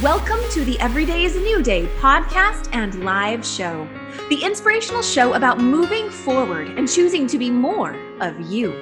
[0.00, 3.86] Welcome to the Everyday is a New Day podcast and live show,
[4.30, 8.72] the inspirational show about moving forward and choosing to be more of you,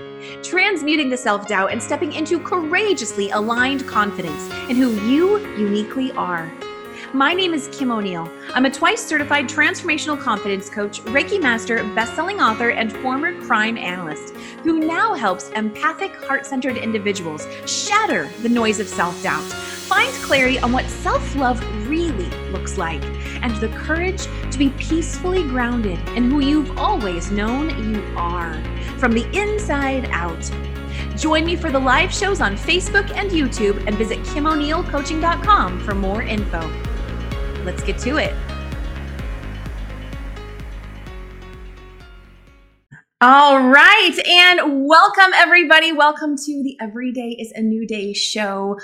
[0.42, 6.50] transmuting the self doubt and stepping into courageously aligned confidence in who you uniquely are.
[7.12, 8.30] My name is Kim O'Neill.
[8.54, 14.32] I'm a twice certified transformational confidence coach, Reiki master, best-selling author, and former crime analyst
[14.62, 20.84] who now helps empathic, heart-centered individuals shatter the noise of self-doubt, find clarity on what
[20.84, 23.02] self-love really looks like,
[23.42, 28.54] and the courage to be peacefully grounded in who you've always known you are,
[28.98, 30.48] from the inside out.
[31.16, 36.22] Join me for the live shows on Facebook and YouTube and visit KimO'NeillCoaching.com for more
[36.22, 36.70] info
[37.64, 38.34] let's get to it.
[43.22, 44.18] All right.
[44.26, 45.92] And welcome, everybody.
[45.92, 48.78] Welcome to the Everyday is a New Day show.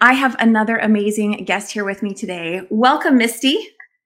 [0.00, 2.62] I have another amazing guest here with me today.
[2.70, 3.58] Welcome, Misty.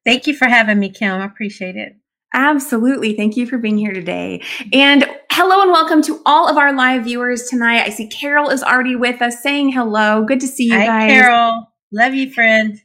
[0.05, 1.13] Thank you for having me, Kim.
[1.13, 1.95] I appreciate it.
[2.35, 3.15] Absolutely.
[3.15, 4.43] Thank you for being here today.
[4.73, 7.87] And hello and welcome to all of our live viewers tonight.
[7.87, 10.25] I see Carol is already with us saying hello.
[10.25, 11.11] Good to see you Hi, guys.
[11.13, 11.73] Carol.
[11.93, 12.81] Love you, friend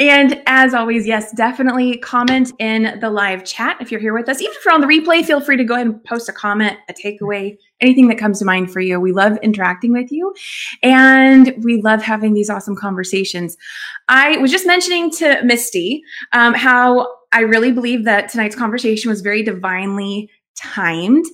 [0.00, 4.40] and as always, yes, definitely comment in the live chat if you're here with us.
[4.40, 6.78] Even if you're on the replay, feel free to go ahead and post a comment,
[6.88, 9.00] a takeaway, anything that comes to mind for you.
[9.00, 10.34] We love interacting with you
[10.82, 13.56] and we love having these awesome conversations.
[14.08, 19.20] I was just mentioning to Misty um, how I really believe that tonight's conversation was
[19.20, 21.26] very divinely timed.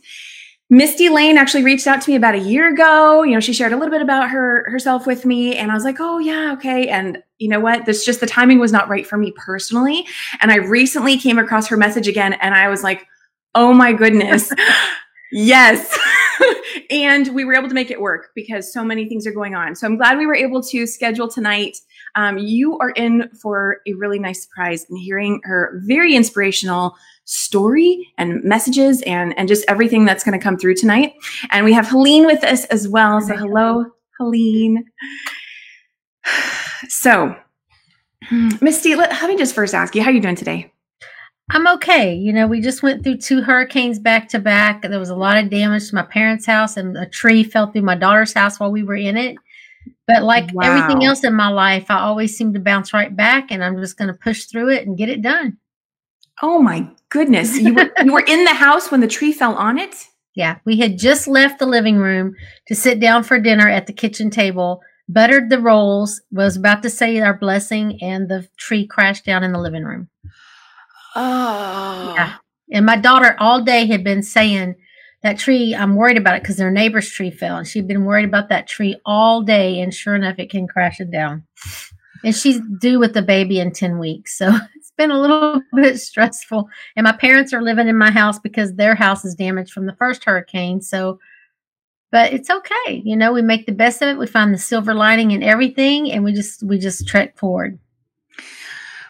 [0.72, 3.22] Misty Lane actually reached out to me about a year ago.
[3.24, 5.84] You know, she shared a little bit about her herself with me, and I was
[5.84, 7.84] like, "Oh yeah, okay." And you know what?
[7.84, 10.06] This just the timing was not right for me personally.
[10.40, 13.06] And I recently came across her message again, and I was like,
[13.54, 14.50] "Oh my goodness,
[15.30, 15.98] yes!"
[16.90, 19.76] and we were able to make it work because so many things are going on.
[19.76, 21.76] So I'm glad we were able to schedule tonight.
[22.14, 28.12] Um, you are in for a really nice surprise and hearing her very inspirational story
[28.18, 31.14] and messages and and just everything that's going to come through tonight.
[31.50, 33.20] And we have Helene with us as well.
[33.20, 33.86] So hello,
[34.18, 34.84] Helene.
[36.88, 37.36] So,
[38.28, 40.72] hmm, Misty, let, let me just first ask you, how are you doing today?
[41.50, 42.14] I'm okay.
[42.14, 44.82] You know, we just went through two hurricanes back to back.
[44.82, 47.82] There was a lot of damage to my parents' house, and a tree fell through
[47.82, 49.36] my daughter's house while we were in it.
[50.06, 50.64] But like wow.
[50.64, 53.96] everything else in my life, I always seem to bounce right back, and I'm just
[53.96, 55.58] going to push through it and get it done.
[56.42, 57.58] Oh my goodness.
[57.58, 59.94] You were, you were in the house when the tree fell on it?
[60.34, 60.60] Yeah.
[60.64, 62.34] We had just left the living room
[62.68, 66.88] to sit down for dinner at the kitchen table, buttered the rolls, was about to
[66.88, 70.08] say our blessing, and the tree crashed down in the living room.
[71.14, 72.14] Oh.
[72.16, 72.36] Yeah.
[72.72, 74.76] And my daughter all day had been saying,
[75.22, 77.56] that tree, I'm worried about it because their neighbor's tree fell.
[77.56, 79.80] And she'd been worried about that tree all day.
[79.80, 81.44] And sure enough, it came crashing down.
[82.24, 84.36] And she's due with the baby in 10 weeks.
[84.36, 84.52] So
[84.96, 86.68] been a little bit stressful.
[86.96, 89.96] And my parents are living in my house because their house is damaged from the
[89.96, 90.80] first hurricane.
[90.80, 91.18] So,
[92.10, 93.02] but it's okay.
[93.04, 94.18] You know, we make the best of it.
[94.18, 97.78] We find the silver lining in everything and we just, we just trek forward.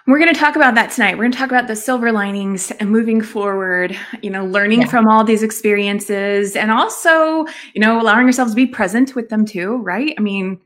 [0.07, 1.15] We're going to talk about that tonight.
[1.15, 4.89] We're going to talk about the silver linings and moving forward, you know, learning yeah.
[4.89, 9.47] from all these experiences and also, you know, allowing ourselves to be present with them
[9.47, 10.13] too, right?
[10.19, 10.61] I mean,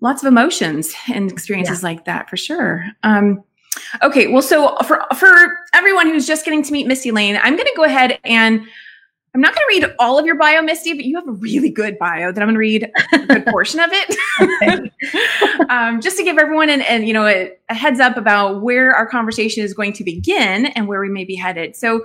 [0.00, 1.88] lots of emotions and experiences yeah.
[1.88, 2.84] like that for sure.
[3.04, 3.44] Um,
[4.02, 7.66] Okay, well, so for for everyone who's just getting to meet Misty Lane, I'm going
[7.66, 8.62] to go ahead and
[9.34, 11.70] I'm not going to read all of your bio, Misty, but you have a really
[11.70, 14.90] good bio that I'm going to read a good portion of it,
[15.70, 18.94] um, just to give everyone an, an you know a, a heads up about where
[18.94, 21.76] our conversation is going to begin and where we may be headed.
[21.76, 22.04] So.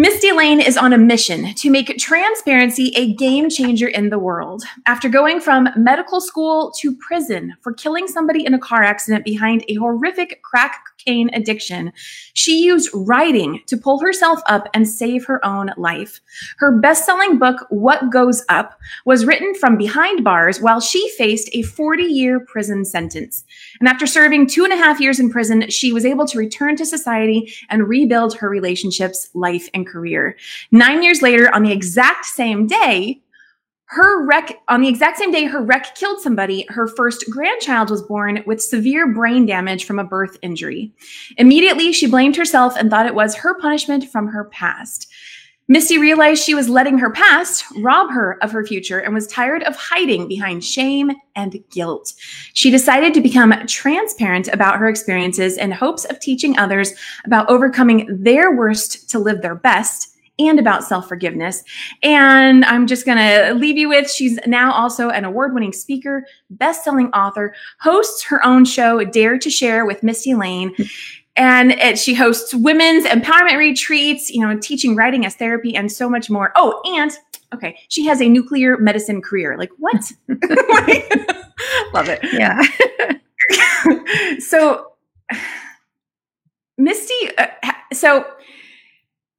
[0.00, 4.62] Misty Lane is on a mission to make transparency a game changer in the world.
[4.86, 9.64] After going from medical school to prison for killing somebody in a car accident behind
[9.66, 11.92] a horrific crack cocaine addiction,
[12.34, 16.20] she used writing to pull herself up and save her own life.
[16.58, 21.50] Her best selling book, What Goes Up, was written from behind bars while she faced
[21.52, 23.44] a 40 year prison sentence.
[23.80, 26.76] And after serving two and a half years in prison, she was able to return
[26.76, 30.36] to society and rebuild her relationships, life, and career.
[30.70, 33.20] Nine years later, on the exact same day,
[33.90, 38.02] her wreck on the exact same day her wreck killed somebody her first grandchild was
[38.02, 40.92] born with severe brain damage from a birth injury
[41.38, 45.10] immediately she blamed herself and thought it was her punishment from her past
[45.68, 49.62] misty realized she was letting her past rob her of her future and was tired
[49.64, 52.14] of hiding behind shame and guilt
[52.54, 56.92] she decided to become transparent about her experiences in hopes of teaching others
[57.24, 61.64] about overcoming their worst to live their best and about self forgiveness.
[62.02, 66.24] And I'm just going to leave you with she's now also an award winning speaker,
[66.50, 70.74] best selling author, hosts her own show, Dare to Share with Misty Lane.
[71.38, 76.10] And it, she hosts women's empowerment retreats, you know, teaching writing as therapy and so
[76.10, 76.52] much more.
[76.56, 77.12] Oh, and
[77.54, 79.56] okay, she has a nuclear medicine career.
[79.56, 80.12] Like, what?
[81.94, 82.20] Love it.
[82.32, 82.60] Yeah.
[84.40, 84.92] so,
[86.76, 87.46] Misty, uh,
[87.92, 88.26] so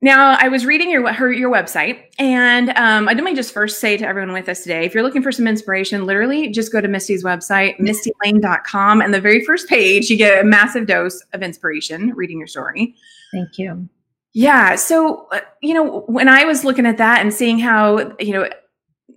[0.01, 3.81] now, I was reading your her your website, and um, I let me just first
[3.81, 6.79] say to everyone with us today: if you're looking for some inspiration, literally just go
[6.79, 11.43] to Misty's website, mistylane.com, and the very first page, you get a massive dose of
[11.43, 12.95] inspiration reading your story.
[13.33, 13.89] Thank you.
[14.33, 14.75] Yeah.
[14.75, 18.49] So, uh, you know, when I was looking at that and seeing how, you know,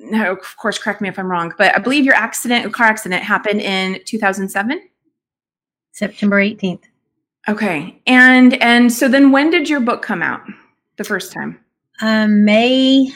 [0.00, 3.23] now, of course, correct me if I'm wrong, but I believe your accident, car accident,
[3.23, 4.88] happened in 2007,
[5.93, 6.82] September 18th.
[7.49, 10.43] Okay, and and so then when did your book come out?
[10.96, 11.58] The first time?
[12.00, 13.12] Um, May,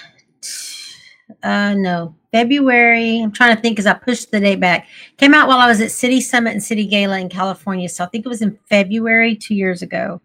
[1.43, 3.21] uh, no, February.
[3.21, 4.87] I'm trying to think because I pushed the date back.
[5.17, 7.89] Came out while I was at City Summit and City Gala in California.
[7.89, 10.21] So I think it was in February two years ago.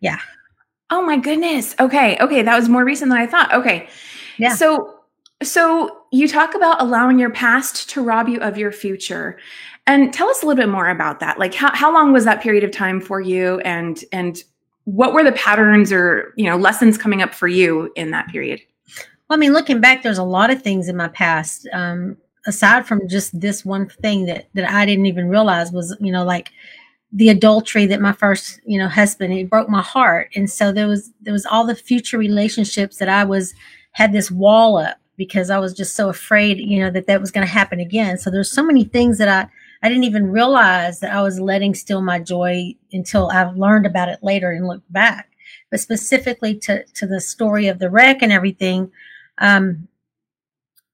[0.00, 0.18] Yeah.
[0.90, 1.74] Oh my goodness.
[1.80, 2.18] Okay.
[2.20, 2.42] Okay.
[2.42, 3.52] That was more recent than I thought.
[3.54, 3.88] Okay.
[4.38, 4.54] Yeah.
[4.54, 5.00] So,
[5.42, 9.38] so you talk about allowing your past to rob you of your future.
[9.86, 11.38] And tell us a little bit more about that.
[11.38, 14.42] Like how, how long was that period of time for you and and
[14.84, 18.60] what were the patterns or you know lessons coming up for you in that period?
[19.28, 22.86] Well i mean looking back there's a lot of things in my past um, aside
[22.86, 26.52] from just this one thing that that i didn't even realize was you know like
[27.12, 30.30] the adultery that my first you know husband it broke my heart.
[30.34, 33.54] And so there was there was all the future relationships that i was
[33.92, 37.30] had this wall up because i was just so afraid you know that that was
[37.30, 38.18] going to happen again.
[38.18, 39.48] So there's so many things that i
[39.82, 44.08] I didn't even realize that I was letting steal my joy until I've learned about
[44.08, 45.30] it later and looked back.
[45.70, 48.92] But specifically to, to the story of the wreck and everything,
[49.38, 49.88] um,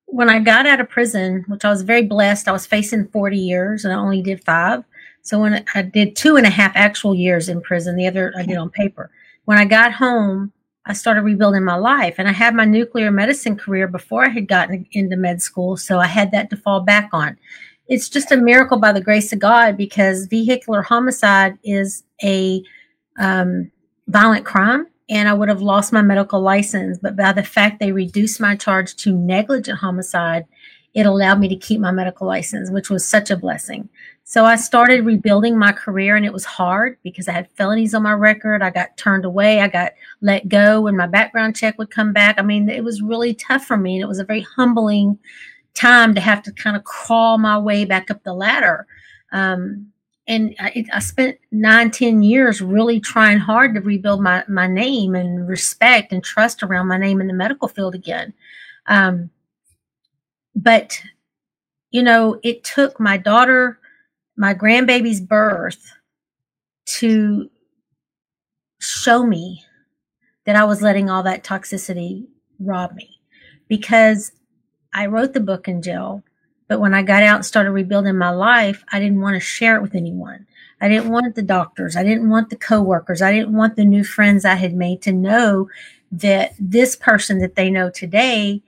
[0.07, 3.37] when I got out of prison, which I was very blessed, I was facing 40
[3.37, 4.85] years and I only did five.
[5.21, 8.47] So when I did two and a half actual years in prison, the other I
[8.47, 9.11] did on paper.
[9.45, 10.53] When I got home,
[10.87, 14.49] I started rebuilding my life and I had my nuclear medicine career before I had
[14.49, 15.77] gotten into med school.
[15.77, 17.37] So I had that to fall back on
[17.89, 22.63] it's just a miracle by the grace of God because vehicular homicide is a
[23.19, 23.71] um,
[24.07, 26.99] violent crime and I would have lost my medical license.
[26.99, 30.45] But by the fact they reduced my charge to negligent homicide,
[30.95, 33.89] it allowed me to keep my medical license, which was such a blessing.
[34.25, 38.03] So I started rebuilding my career and it was hard because I had felonies on
[38.03, 38.63] my record.
[38.63, 39.61] I got turned away.
[39.61, 42.39] I got let go when my background check would come back.
[42.39, 45.19] I mean, it was really tough for me and it was a very humbling
[45.79, 48.87] time to have to kind of crawl my way back up the ladder.
[49.33, 49.93] Um,
[50.27, 55.15] and I, I, spent nine, ten years really trying hard to rebuild my, my name
[55.15, 58.35] and respect and trust around my name in the medical field again.
[58.87, 59.31] Um,
[60.55, 61.01] but,
[61.91, 63.79] you know, it took my daughter,
[64.37, 65.93] my grandbaby's birth
[66.87, 67.51] to
[68.81, 69.63] show me
[70.45, 72.27] that I was letting all that toxicity
[72.59, 73.21] rob me
[73.69, 74.33] because
[74.93, 76.23] I wrote the book in jail,
[76.67, 79.77] but when I got out and started rebuilding my life, I didn't want to share
[79.77, 80.47] it with anyone.
[80.81, 81.97] I didn't want the doctors.
[81.97, 83.23] I didn't want the coworkers.
[83.23, 85.69] I didn't want the new friends I had made to know
[86.13, 88.63] that this person that they know today,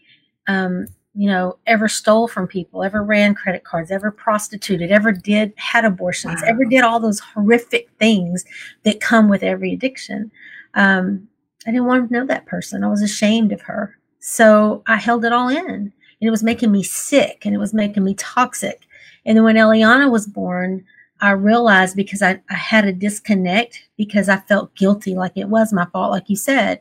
[0.49, 5.53] um, you know, ever stole from people, ever ran credit cards, ever prostituted, ever did
[5.57, 6.49] had abortions, wow.
[6.49, 8.45] ever did all those horrific things
[8.85, 10.31] that come with every addiction.
[10.75, 11.29] Um,
[11.67, 12.85] I didn't want to know that person.
[12.85, 13.97] I was ashamed of her.
[14.21, 17.75] So I held it all in and it was making me sick and it was
[17.75, 18.87] making me toxic.
[19.25, 20.85] And then when Eliana was born,
[21.21, 25.73] I realized because I, I had a disconnect because I felt guilty, like it was
[25.73, 26.81] my fault, like you said.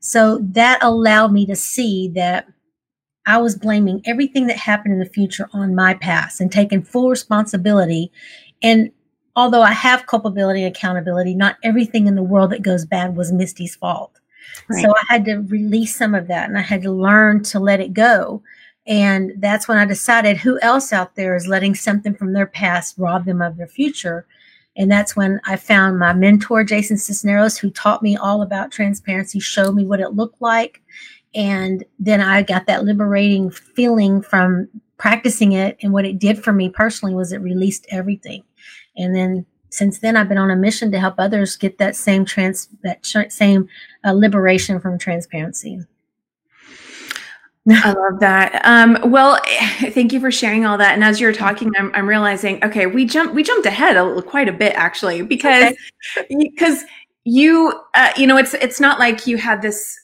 [0.00, 2.46] So that allowed me to see that
[3.26, 7.10] I was blaming everything that happened in the future on my past and taking full
[7.10, 8.10] responsibility.
[8.62, 8.90] And
[9.36, 13.32] although I have culpability and accountability, not everything in the world that goes bad was
[13.32, 14.18] Misty's fault.
[14.68, 14.82] Right.
[14.82, 17.80] So I had to release some of that and I had to learn to let
[17.80, 18.42] it go.
[18.88, 22.94] And that's when I decided who else out there is letting something from their past
[22.96, 24.26] rob them of their future.
[24.76, 29.40] And that's when I found my mentor, Jason Cisneros, who taught me all about transparency,
[29.40, 30.80] showed me what it looked like.
[31.34, 35.76] And then I got that liberating feeling from practicing it.
[35.82, 38.42] And what it did for me personally was it released everything.
[38.96, 42.24] And then since then, I've been on a mission to help others get that same
[42.24, 43.68] trans, that same
[44.02, 45.80] uh, liberation from transparency.
[47.84, 48.60] I love that.
[48.64, 49.38] Um, well,
[49.90, 50.94] thank you for sharing all that.
[50.94, 54.48] And as you're talking, I'm, I'm realizing, okay, we jumped, we jumped ahead a, quite
[54.48, 55.74] a bit actually, because,
[56.16, 56.36] okay.
[56.38, 56.84] because
[57.24, 59.98] you, uh, you know, it's, it's not like you had this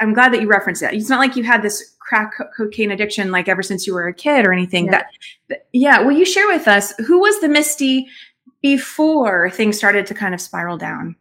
[0.00, 0.94] I'm glad that you referenced that.
[0.94, 4.14] It's not like you had this crack cocaine addiction like ever since you were a
[4.14, 4.86] kid or anything.
[4.86, 5.02] Yeah.
[5.48, 6.00] That, yeah.
[6.00, 8.08] Will you share with us who was the Misty
[8.62, 11.16] before things started to kind of spiral down?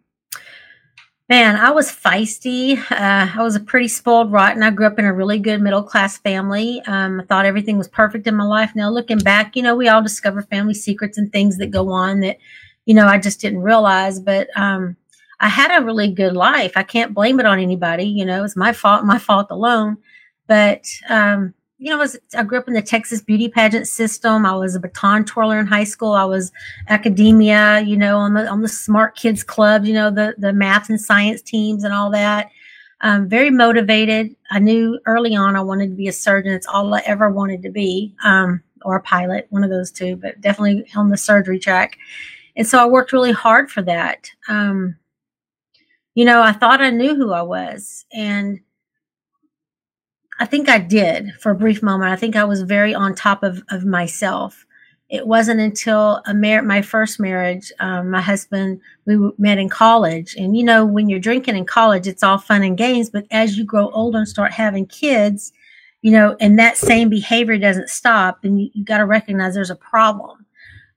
[1.34, 2.78] Man, I was feisty.
[2.92, 4.62] Uh, I was a pretty spoiled rotten.
[4.62, 6.80] I grew up in a really good middle class family.
[6.86, 8.74] Um, I thought everything was perfect in my life.
[8.76, 12.20] Now, looking back, you know, we all discover family secrets and things that go on
[12.20, 12.38] that,
[12.86, 14.20] you know, I just didn't realize.
[14.20, 14.96] But um,
[15.40, 16.74] I had a really good life.
[16.76, 18.06] I can't blame it on anybody.
[18.06, 19.98] You know, it's my fault, my fault alone.
[20.46, 24.46] But um, you know, I, was, I grew up in the Texas beauty pageant system.
[24.46, 26.14] I was a baton twirler in high school.
[26.14, 26.50] I was
[26.88, 30.90] academia, you know, on the on the smart kids club, you know, the the math
[30.90, 32.50] and science teams and all that.
[33.02, 34.34] Um, very motivated.
[34.50, 36.54] I knew early on I wanted to be a surgeon.
[36.54, 40.16] It's all I ever wanted to be, um, or a pilot, one of those two,
[40.16, 41.98] but definitely on the surgery track.
[42.56, 44.30] And so I worked really hard for that.
[44.48, 44.96] Um,
[46.16, 48.62] you know, I thought I knew who I was, and
[50.40, 52.12] I think I did for a brief moment.
[52.12, 54.66] I think I was very on top of, of myself.
[55.10, 60.36] It wasn't until a mar- my first marriage, um, my husband, we met in college.
[60.36, 63.10] And you know, when you're drinking in college, it's all fun and games.
[63.10, 65.54] But as you grow older and start having kids,
[66.02, 69.70] you know, and that same behavior doesn't stop, then you, you got to recognize there's
[69.70, 70.46] a problem.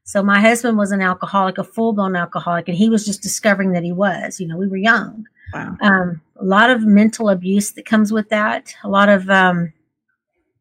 [0.05, 3.73] So my husband was an alcoholic, a full blown alcoholic, and he was just discovering
[3.73, 4.40] that he was.
[4.40, 5.26] You know, we were young.
[5.53, 5.76] Wow.
[5.81, 8.75] Um, a lot of mental abuse that comes with that.
[8.85, 9.73] A lot of um,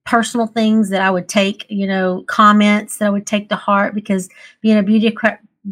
[0.06, 3.96] personal things that I would take, you know, comments that I would take to heart
[3.96, 4.30] because
[4.62, 5.16] being a beauty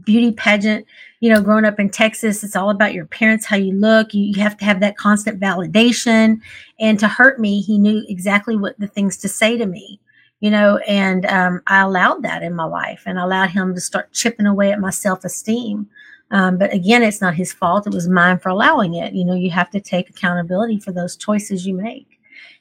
[0.03, 0.87] beauty pageant,
[1.19, 4.13] you know, growing up in Texas, it's all about your appearance, how you look.
[4.13, 6.41] You, you have to have that constant validation.
[6.79, 9.99] And to hurt me, he knew exactly what the things to say to me
[10.43, 14.11] you know, and um, I allowed that in my life and allowed him to start
[14.11, 15.89] chipping away at my self esteem.
[16.33, 17.85] Um, but again, it's not his fault.
[17.85, 19.13] It was mine for allowing it.
[19.13, 22.07] You know, you have to take accountability for those choices you make.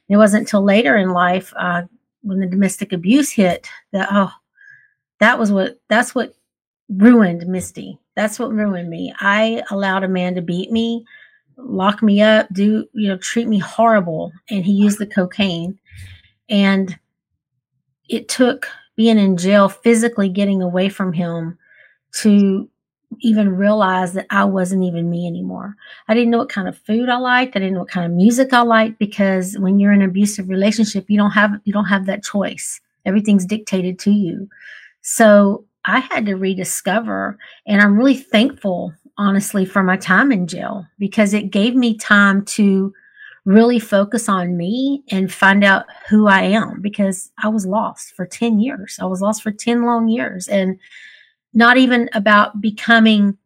[0.08, 1.82] And it wasn't until later in life, uh,
[2.20, 4.30] when the domestic abuse hit, that oh,
[5.20, 6.34] that was what that's what
[6.90, 7.98] ruined Misty.
[8.14, 9.14] That's what ruined me.
[9.20, 11.06] I allowed a man to beat me,
[11.56, 15.78] lock me up, do you know, treat me horrible, and he used the cocaine.
[16.50, 16.98] And
[18.06, 21.58] it took being in jail, physically getting away from him,
[22.16, 22.68] to
[23.20, 25.76] even realize that I wasn't even me anymore.
[26.08, 27.56] I didn't know what kind of food I liked.
[27.56, 30.48] I didn't know what kind of music I liked because when you're in an abusive
[30.48, 32.80] relationship, you don't have you don't have that choice.
[33.04, 34.48] Everything's dictated to you.
[35.02, 40.86] So I had to rediscover, and I'm really thankful, honestly, for my time in jail
[40.98, 42.92] because it gave me time to
[43.44, 48.24] really focus on me and find out who I am because I was lost for
[48.24, 48.98] 10 years.
[49.00, 50.46] I was lost for 10 long years.
[50.48, 50.78] And
[51.54, 53.36] not even about becoming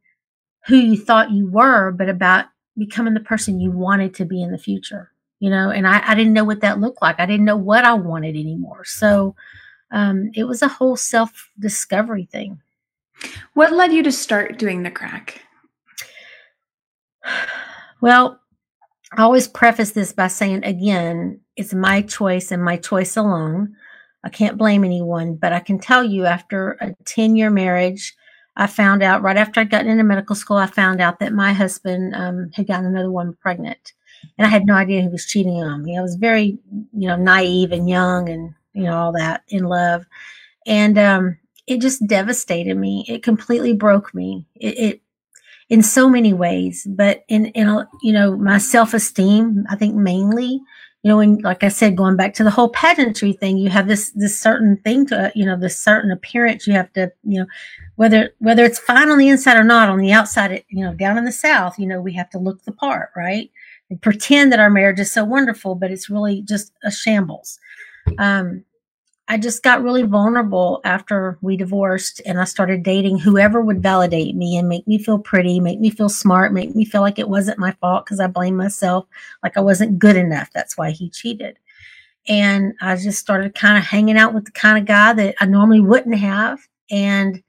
[0.67, 2.47] who you thought you were, but about
[2.77, 5.13] becoming the person you wanted to be in the future.
[5.39, 7.21] You know, and I, I didn't know what that looked like.
[7.21, 8.85] I didn't know what I wanted anymore.
[8.85, 9.37] So
[9.91, 12.61] um, it was a whole self discovery thing.
[13.55, 15.43] What led you to start doing the crack?
[18.03, 18.39] Well,
[19.17, 23.75] I always preface this by saying again, it's my choice and my choice alone.
[24.27, 28.13] I can't blame anyone, but I can tell you after a 10 year marriage,
[28.57, 31.53] I found out right after I'd gotten into medical school, I found out that my
[31.53, 33.93] husband um, had gotten another woman pregnant.
[34.37, 35.97] And I had no idea he was cheating on me.
[35.97, 36.59] I was very,
[36.93, 40.05] you know, naive and young and, you know, all that in love.
[40.67, 43.05] And um, it just devastated me.
[43.09, 44.45] It completely broke me.
[44.57, 45.03] It, it
[45.69, 50.61] in so many ways, but in, in, you know, my self esteem, I think mainly
[51.07, 53.87] you know, when, like I said, going back to the whole pageantry thing, you have
[53.87, 57.47] this, this certain thing to, you know, this certain appearance you have to, you know,
[57.95, 60.93] whether, whether it's fine on the inside or not on the outside, it, you know,
[60.95, 63.53] down in the South, you know, we have to look the part, right?
[63.89, 67.61] And pretend that our marriage is so wonderful, but it's really just a shambles.
[68.19, 68.65] Um,
[69.29, 74.37] I just got really vulnerable after we divorced and I started dating whoever would validate
[74.37, 77.29] me and make me feel pretty, make me feel smart, make me feel like it
[77.29, 79.07] wasn't my fault because I blamed myself,
[79.43, 80.51] like I wasn't good enough.
[80.55, 81.59] That's why he cheated.
[82.29, 85.47] And I just started kind of hanging out with the kind of guy that I
[85.47, 86.61] normally wouldn't have.
[86.91, 87.43] And a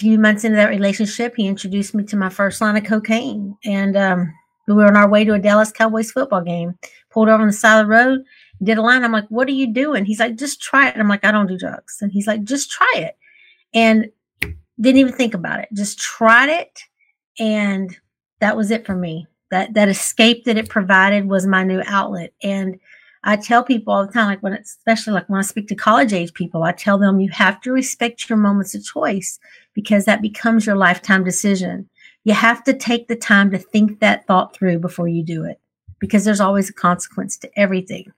[0.00, 3.56] few months into that relationship, he introduced me to my first line of cocaine.
[3.64, 4.34] And um,
[4.66, 6.78] we were on our way to a Dallas Cowboys football game,
[7.10, 8.24] pulled over on the side of the road
[8.62, 9.04] did a line.
[9.04, 10.04] I'm like, what are you doing?
[10.04, 10.94] He's like, just try it.
[10.94, 11.98] And I'm like, I don't do drugs.
[12.00, 13.16] And he's like, just try it.
[13.74, 14.10] And
[14.80, 15.68] didn't even think about it.
[15.74, 16.80] Just tried it.
[17.38, 17.96] And
[18.40, 19.26] that was it for me.
[19.50, 22.32] That that escape that it provided was my new outlet.
[22.42, 22.78] And
[23.24, 26.12] I tell people all the time, like when especially like when I speak to college
[26.12, 29.38] age people, I tell them you have to respect your moments of choice
[29.74, 31.88] because that becomes your lifetime decision.
[32.24, 35.60] You have to take the time to think that thought through before you do it.
[36.00, 38.12] because there's always a consequence to everything.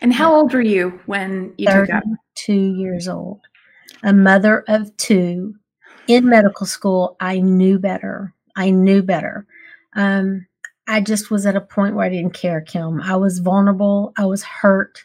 [0.00, 2.04] And how old were you when you took that?
[2.34, 3.40] Two years old.
[4.02, 5.54] A mother of two
[6.08, 7.16] in medical school.
[7.20, 8.34] I knew better.
[8.56, 9.46] I knew better.
[9.94, 10.46] Um,
[10.86, 13.00] I just was at a point where I didn't care, Kim.
[13.00, 14.12] I was vulnerable.
[14.16, 15.04] I was hurt.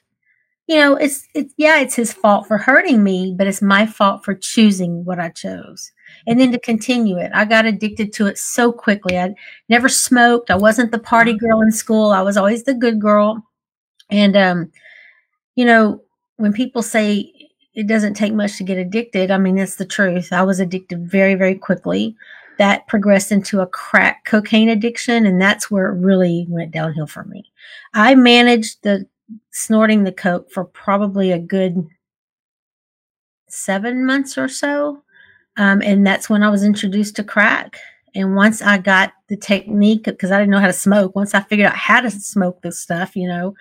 [0.68, 4.26] You know, it's it's yeah, it's his fault for hurting me, but it's my fault
[4.26, 5.92] for choosing what I chose.
[6.26, 7.32] And then to continue it.
[7.36, 9.20] I got addicted to it so quickly.
[9.20, 9.36] I
[9.70, 10.50] never smoked.
[10.50, 12.10] I wasn't the party girl in school.
[12.12, 13.46] I was always the good girl.
[14.10, 14.72] And um,
[15.56, 16.02] you know,
[16.38, 17.32] when people say
[17.74, 20.32] it doesn't take much to get addicted, I mean, that's the truth.
[20.32, 22.16] I was addicted very, very quickly.
[22.58, 27.26] That progressed into a crack cocaine addiction and that's where it really went downhill for
[27.26, 27.52] me.
[27.94, 29.06] I managed the
[29.52, 31.86] snorting the coke for probably a good
[33.50, 35.02] seven months or so
[35.58, 37.78] um, and that's when i was introduced to crack.
[38.14, 41.42] And once i got the technique because i didn't know how to smoke once i
[41.42, 43.56] figured out how to smoke this stuff you know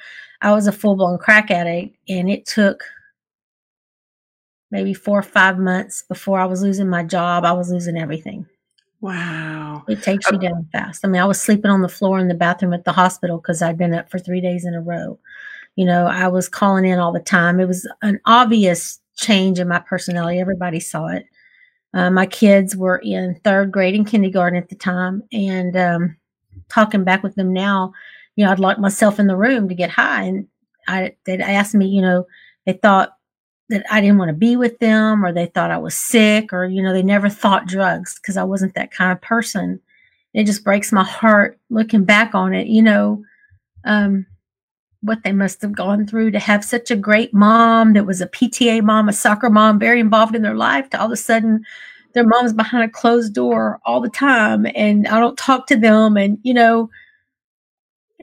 [0.45, 2.85] i was a full-blown crack addict and it took
[4.71, 8.47] maybe four or five months before i was losing my job i was losing everything
[9.05, 9.85] Wow.
[9.87, 11.05] It takes you down fast.
[11.05, 13.61] I mean, I was sleeping on the floor in the bathroom at the hospital because
[13.61, 15.19] I'd been up for three days in a row.
[15.77, 17.61] You know, I was calling in all the time.
[17.61, 20.41] It was an obvious change in my personality.
[20.41, 21.27] Everybody saw it.
[21.93, 25.23] Uh, my kids were in third grade and kindergarten at the time.
[25.33, 26.17] And um,
[26.71, 27.93] talking back with them now,
[28.37, 30.23] you know, I'd lock myself in the room to get high.
[30.25, 30.49] And
[30.89, 32.27] I, they'd ask me, you know,
[32.67, 33.17] they thought,
[33.71, 36.67] that I didn't want to be with them or they thought I was sick or,
[36.67, 39.81] you know, they never thought drugs because I wasn't that kind of person.
[40.35, 43.25] It just breaks my heart looking back on it, you know,
[43.85, 44.27] um,
[45.01, 48.29] what they must have gone through to have such a great mom that was a
[48.29, 51.65] PTA mom, a soccer mom, very involved in their life to all of a sudden
[52.15, 56.17] their mom's behind a closed door all the time and I don't talk to them
[56.17, 56.91] and, you know,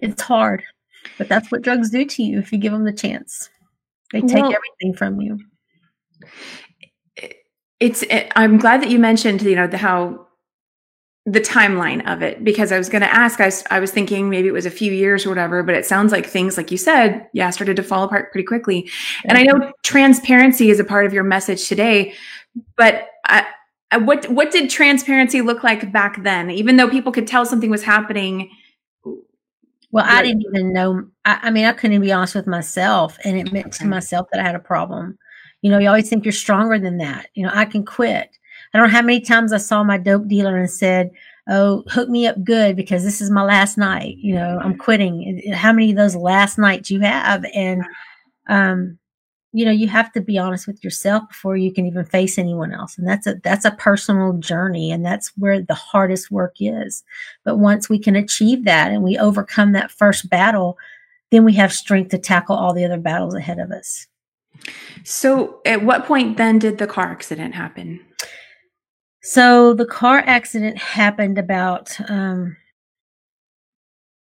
[0.01, 0.63] it's hard.
[1.17, 3.50] But that's what drugs do to you if you give them the chance.
[4.12, 5.39] They take well, everything from you.
[7.79, 8.03] It's.
[8.03, 10.27] It, I'm glad that you mentioned, you know, the how
[11.25, 13.39] the timeline of it because I was going to ask.
[13.39, 15.86] I was, I was thinking maybe it was a few years or whatever, but it
[15.86, 18.89] sounds like things, like you said, yeah, started to fall apart pretty quickly.
[19.26, 22.13] And I know transparency is a part of your message today,
[22.76, 23.45] but I,
[23.99, 26.49] what what did transparency look like back then?
[26.49, 28.49] Even though people could tell something was happening,
[29.91, 31.06] well, I didn't even know.
[31.25, 33.77] I, I, mean, I couldn't even be honest with myself and admit okay.
[33.80, 35.17] to myself that I had a problem.
[35.62, 37.27] You know, you always think you're stronger than that.
[37.34, 38.38] You know, I can quit.
[38.73, 41.12] I don't know how many times I saw my dope dealer and said,
[41.49, 44.17] Oh, hook me up good because this is my last night.
[44.17, 45.41] You know, I'm quitting.
[45.54, 47.43] How many of those last nights you have?
[47.54, 47.84] And,
[48.47, 48.97] um,
[49.54, 52.74] you know you have to be honest with yourself before you can even face anyone
[52.74, 52.98] else.
[52.98, 57.04] And that's a that's a personal journey and that's where the hardest work is.
[57.44, 60.78] But once we can achieve that and we overcome that first battle
[61.32, 64.08] then we have strength to tackle all the other battles ahead of us.
[65.04, 68.00] So at what point then did the car accident happen?
[69.24, 72.58] So the car accident happened about um,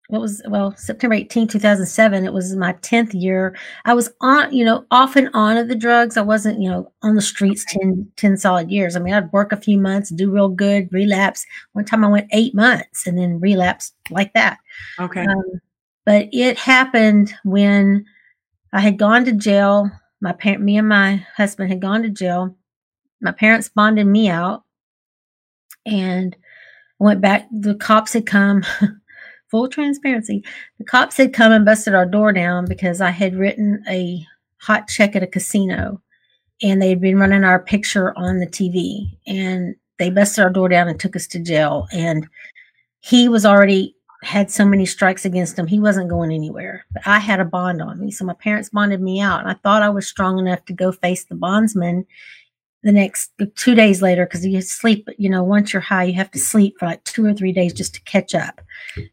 [0.08, 3.56] what was well september 18 2007 it was my 10th year.
[3.84, 6.16] I was on you know off and on of the drugs.
[6.16, 8.96] I wasn't you know on the streets 10 10 solid years.
[8.96, 11.46] I mean i'd work a few months do real good relapse.
[11.72, 14.58] One time i went eight months and then relapsed like that.
[15.00, 15.22] Okay.
[15.22, 15.60] Um,
[16.04, 18.04] but it happened when
[18.72, 19.90] i had gone to jail.
[20.20, 22.54] My parent me and my husband had gone to jail.
[23.22, 24.64] My parents bonded me out
[25.86, 26.36] and
[26.98, 27.48] went back.
[27.50, 28.64] The cops had come
[29.54, 30.42] full transparency,
[30.78, 34.88] the cops had come and busted our door down because I had written a hot
[34.88, 36.02] check at a casino
[36.60, 40.68] and they had been running our picture on the TV and they busted our door
[40.68, 41.86] down and took us to jail.
[41.92, 42.26] And
[42.98, 46.84] he was already had so many strikes against him, he wasn't going anywhere.
[46.90, 48.10] But I had a bond on me.
[48.10, 49.38] So my parents bonded me out.
[49.38, 52.06] And I thought I was strong enough to go face the bondsman
[52.84, 56.30] the next two days later because you sleep you know once you're high you have
[56.30, 58.60] to sleep for like two or three days just to catch up.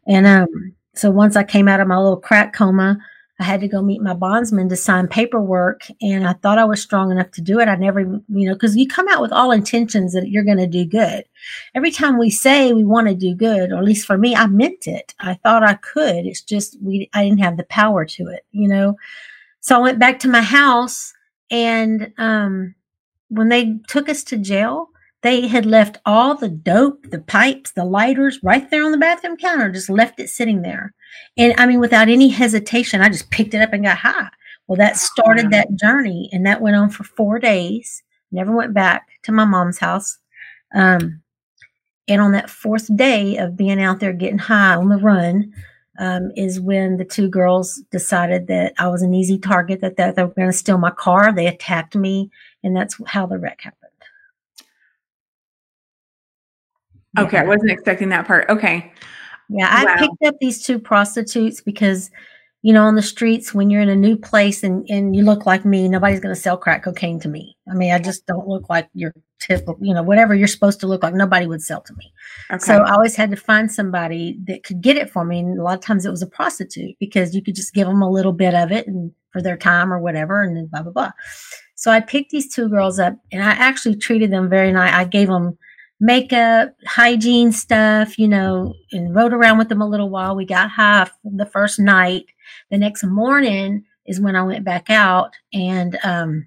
[0.06, 2.98] And um so once i came out of my little crack coma
[3.40, 6.82] i had to go meet my bondsman to sign paperwork and i thought i was
[6.82, 7.66] strong enough to do it.
[7.68, 10.66] I never you know because you come out with all intentions that you're going to
[10.66, 11.24] do good.
[11.74, 14.46] Every time we say we want to do good or at least for me i
[14.46, 15.14] meant it.
[15.18, 16.26] I thought i could.
[16.26, 18.96] It's just we i didn't have the power to it you know?
[19.60, 21.14] So i went back to my house
[21.50, 22.74] and um
[23.32, 24.88] when they took us to jail,
[25.22, 29.36] they had left all the dope, the pipes, the lighters right there on the bathroom
[29.36, 30.94] counter, just left it sitting there.
[31.36, 34.28] And I mean, without any hesitation, I just picked it up and got high.
[34.66, 38.02] Well, that started that journey, and that went on for four days.
[38.30, 40.18] Never went back to my mom's house.
[40.74, 41.22] Um,
[42.08, 45.52] and on that fourth day of being out there getting high on the run,
[45.98, 50.16] um, is when the two girls decided that I was an easy target, that, that
[50.16, 51.32] they were going to steal my car.
[51.32, 52.30] They attacked me,
[52.62, 53.90] and that's how the wreck happened.
[57.18, 57.42] Okay, yeah.
[57.42, 58.48] I wasn't expecting that part.
[58.48, 58.92] Okay.
[59.48, 59.96] Yeah, I wow.
[59.98, 62.10] picked up these two prostitutes because
[62.62, 65.46] you know, on the streets when you're in a new place and, and you look
[65.46, 67.56] like me, nobody's going to sell crack cocaine to me.
[67.68, 70.86] I mean, I just don't look like your typical, you know, whatever you're supposed to
[70.86, 72.12] look like, nobody would sell to me.
[72.52, 72.64] Okay.
[72.64, 75.40] So I always had to find somebody that could get it for me.
[75.40, 78.00] And a lot of times it was a prostitute because you could just give them
[78.00, 80.92] a little bit of it and for their time or whatever and then blah, blah,
[80.92, 81.10] blah.
[81.82, 84.94] So I picked these two girls up and I actually treated them very nice.
[84.94, 85.58] I gave them
[85.98, 90.36] makeup, hygiene stuff, you know, and rode around with them a little while.
[90.36, 92.26] We got high the first night
[92.70, 96.46] the next morning is when I went back out and um,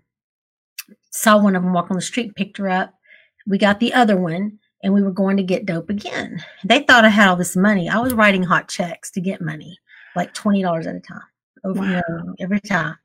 [1.12, 2.94] saw one of them walk on the street, picked her up.
[3.46, 6.42] We got the other one and we were going to get dope again.
[6.64, 7.90] They thought I had all this money.
[7.90, 9.78] I was writing hot checks to get money,
[10.16, 11.28] like $20 at a time,
[11.66, 12.36] over wow.
[12.40, 12.96] every time.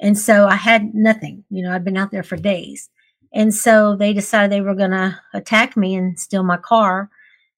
[0.00, 1.44] And so I had nothing.
[1.50, 2.88] You know, I'd been out there for days.
[3.32, 7.10] And so they decided they were going to attack me and steal my car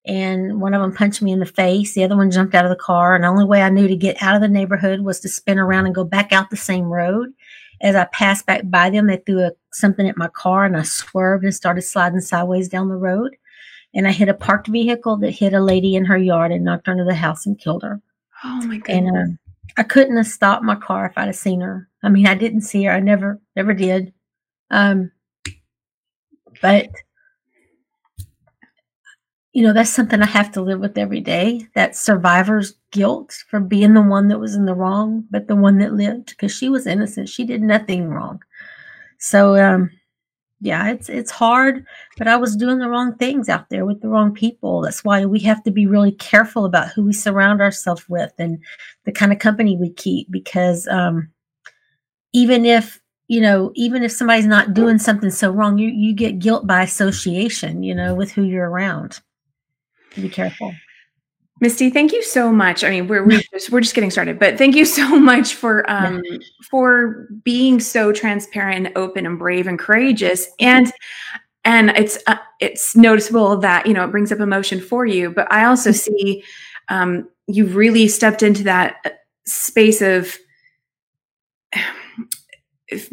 [0.05, 1.93] and one of them punched me in the face.
[1.93, 3.15] The other one jumped out of the car.
[3.15, 5.57] And the only way I knew to get out of the neighborhood was to spin
[5.57, 7.29] around and go back out the same road.
[7.81, 10.83] As I passed back by them, they threw a, something at my car and I
[10.83, 13.35] swerved and started sliding sideways down the road.
[13.93, 16.87] And I hit a parked vehicle that hit a lady in her yard and knocked
[16.87, 18.01] her into the house and killed her.
[18.43, 18.87] Oh my goodness.
[18.87, 19.37] And uh,
[19.77, 21.87] I couldn't have stopped my car if I'd have seen her.
[22.03, 22.91] I mean, I didn't see her.
[22.91, 24.13] I never, never did.
[24.69, 25.11] Um,
[26.61, 26.89] but
[29.53, 31.67] you know, that's something I have to live with every day.
[31.75, 35.77] That survivor's guilt for being the one that was in the wrong, but the one
[35.77, 37.29] that lived because she was innocent.
[37.29, 38.41] She did nothing wrong.
[39.19, 39.91] So, um,
[40.63, 41.85] yeah, it's it's hard,
[42.17, 44.81] but I was doing the wrong things out there with the wrong people.
[44.81, 48.59] That's why we have to be really careful about who we surround ourselves with and
[49.05, 51.29] the kind of company we keep because um,
[52.33, 56.39] even if you know, even if somebody's not doing something so wrong, you you get
[56.39, 59.21] guilt by association, you know, with who you're around
[60.21, 60.73] be careful.
[61.63, 62.83] Misty, thank you so much.
[62.83, 65.89] I mean, we're we're just, we're just getting started, but thank you so much for
[65.89, 66.21] um,
[66.61, 70.49] for being so transparent and open and brave and courageous.
[70.59, 70.91] And
[71.63, 75.49] and it's uh, it's noticeable that you know it brings up emotion for you, but
[75.53, 76.13] I also mm-hmm.
[76.13, 76.43] see
[76.89, 79.11] um, you've really stepped into that uh,
[79.45, 80.37] space of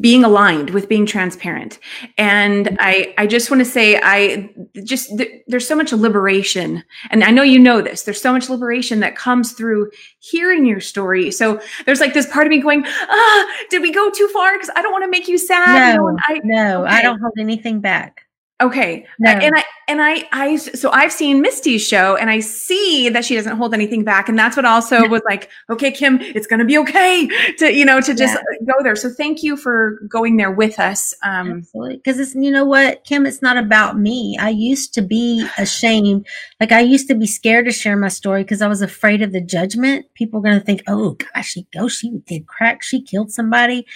[0.00, 1.78] being aligned with being transparent.
[2.18, 2.76] And mm-hmm.
[2.80, 4.50] i i just want to say i
[4.84, 6.84] just th- there's so much liberation.
[7.10, 9.90] And i know you know this there's so much liberation that comes through
[10.20, 11.30] hearing your story.
[11.30, 14.54] So there's like this part of me going ah did we go too far?
[14.54, 16.94] Because i don't want to make you sad no, you I, no okay.
[16.96, 18.26] i don't hold anything back
[18.60, 19.06] Okay.
[19.18, 19.30] No.
[19.30, 23.34] And I and I I so I've seen Misty's show and I see that she
[23.34, 26.66] doesn't hold anything back and that's what also was like, okay, Kim, it's going to
[26.66, 27.26] be okay
[27.58, 28.66] to you know to just yeah.
[28.66, 28.96] go there.
[28.96, 31.14] So thank you for going there with us.
[31.22, 31.98] Um Absolutely.
[31.98, 34.36] Cuz it's you know what, Kim, it's not about me.
[34.38, 36.26] I used to be ashamed.
[36.60, 39.32] Like I used to be scared to share my story because I was afraid of
[39.32, 40.06] the judgment.
[40.14, 43.86] People were going to think, "Oh, gosh, she go she did crack, she killed somebody."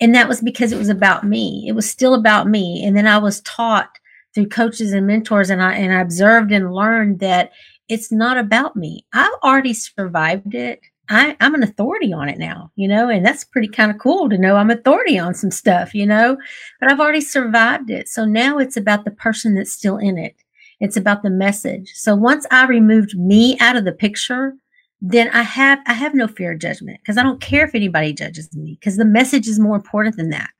[0.00, 1.64] And that was because it was about me.
[1.66, 2.84] It was still about me.
[2.84, 3.98] And then I was taught
[4.38, 7.50] through coaches and mentors and I and I observed and learned that
[7.88, 9.04] it's not about me.
[9.12, 10.80] I've already survived it.
[11.10, 14.28] I, I'm an authority on it now, you know, and that's pretty kind of cool
[14.28, 16.36] to know I'm authority on some stuff, you know,
[16.78, 18.08] but I've already survived it.
[18.08, 20.36] So now it's about the person that's still in it.
[20.78, 21.90] It's about the message.
[21.94, 24.54] So once I removed me out of the picture,
[25.00, 28.12] then I have I have no fear of judgment because I don't care if anybody
[28.12, 30.50] judges me because the message is more important than that.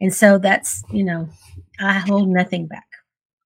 [0.00, 1.28] And so that's, you know,
[1.78, 2.91] I hold nothing back.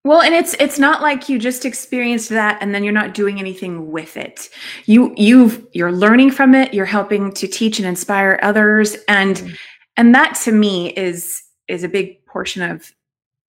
[0.06, 3.40] Well, and it's it's not like you just experienced that and then you're not doing
[3.40, 4.48] anything with it.
[4.84, 9.54] You you've you're learning from it, you're helping to teach and inspire others and mm-hmm.
[9.96, 12.94] and that to me is is a big portion of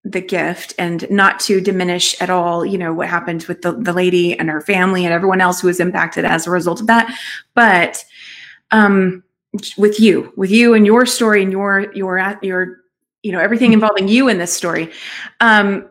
[0.02, 3.92] the gift and not to diminish at all, you know, what happened with the, the
[3.92, 7.14] lady and her family and everyone else who was impacted as a result of that.
[7.54, 8.02] But
[8.70, 9.22] um
[9.76, 12.78] with you, with you and your story and your your your
[13.22, 14.90] you know everything involving you in this story.
[15.40, 15.90] Um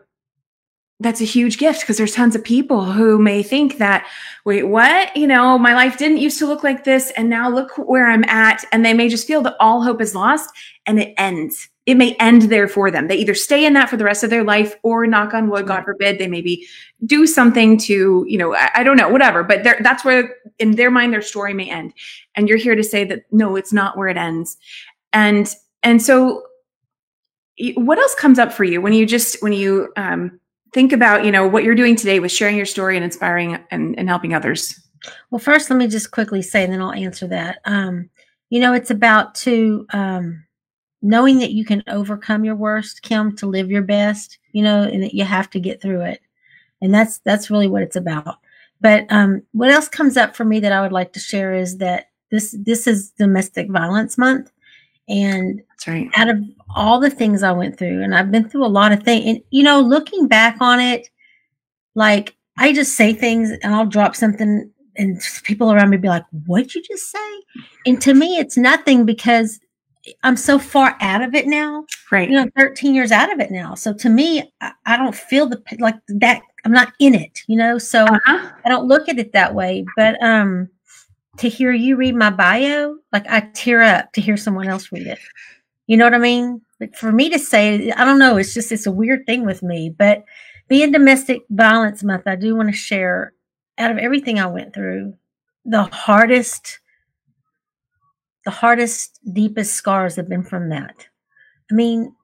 [1.00, 4.06] that's a huge gift because there's tons of people who may think that
[4.46, 5.14] wait what?
[5.14, 8.24] You know my life didn't used to look like this and now look where i'm
[8.24, 10.50] at and they may just feel that all hope is lost
[10.86, 11.68] and it ends.
[11.84, 13.06] It may end there for them.
[13.08, 15.66] They either stay in that for the rest of their life or knock on wood
[15.66, 16.66] god forbid they maybe
[17.04, 20.90] do something to you know i, I don't know whatever but that's where in their
[20.90, 21.92] mind their story may end.
[22.34, 24.56] And you're here to say that no it's not where it ends.
[25.12, 26.42] And and so
[27.74, 30.40] what else comes up for you when you just when you um
[30.76, 33.98] think about you know what you're doing today with sharing your story and inspiring and,
[33.98, 34.78] and helping others
[35.30, 37.60] Well, first, let me just quickly say, and then I'll answer that.
[37.64, 38.10] Um,
[38.50, 40.44] you know, it's about to um,
[41.00, 44.38] knowing that you can overcome your worst, Kim, to live your best.
[44.52, 46.20] You know, and that you have to get through it,
[46.82, 48.36] and that's that's really what it's about.
[48.80, 51.78] But um, what else comes up for me that I would like to share is
[51.78, 54.52] that this this is Domestic Violence Month,
[55.08, 56.10] and that's right.
[56.16, 56.38] Out of
[56.74, 59.40] all the things I went through, and I've been through a lot of things, and
[59.50, 61.08] you know, looking back on it,
[61.94, 66.24] like I just say things and I'll drop something and people around me be like,
[66.46, 67.42] What'd you just say?
[67.84, 69.60] And to me, it's nothing because
[70.22, 71.84] I'm so far out of it now.
[72.10, 72.28] Right.
[72.28, 73.74] You know, 13 years out of it now.
[73.74, 76.42] So to me, I, I don't feel the like that.
[76.64, 78.50] I'm not in it, you know, so uh-huh.
[78.64, 79.84] I don't look at it that way.
[79.96, 80.68] But um
[81.38, 85.06] to hear you read my bio, like I tear up to hear someone else read
[85.06, 85.18] it.
[85.86, 86.60] You know what I mean?
[86.78, 89.62] But for me to say, I don't know, it's just it's a weird thing with
[89.62, 89.90] me.
[89.90, 90.24] But
[90.68, 93.32] being domestic violence month, I do want to share
[93.78, 95.14] out of everything I went through,
[95.64, 96.80] the hardest,
[98.44, 101.06] the hardest, deepest scars have been from that.
[101.70, 102.14] I mean,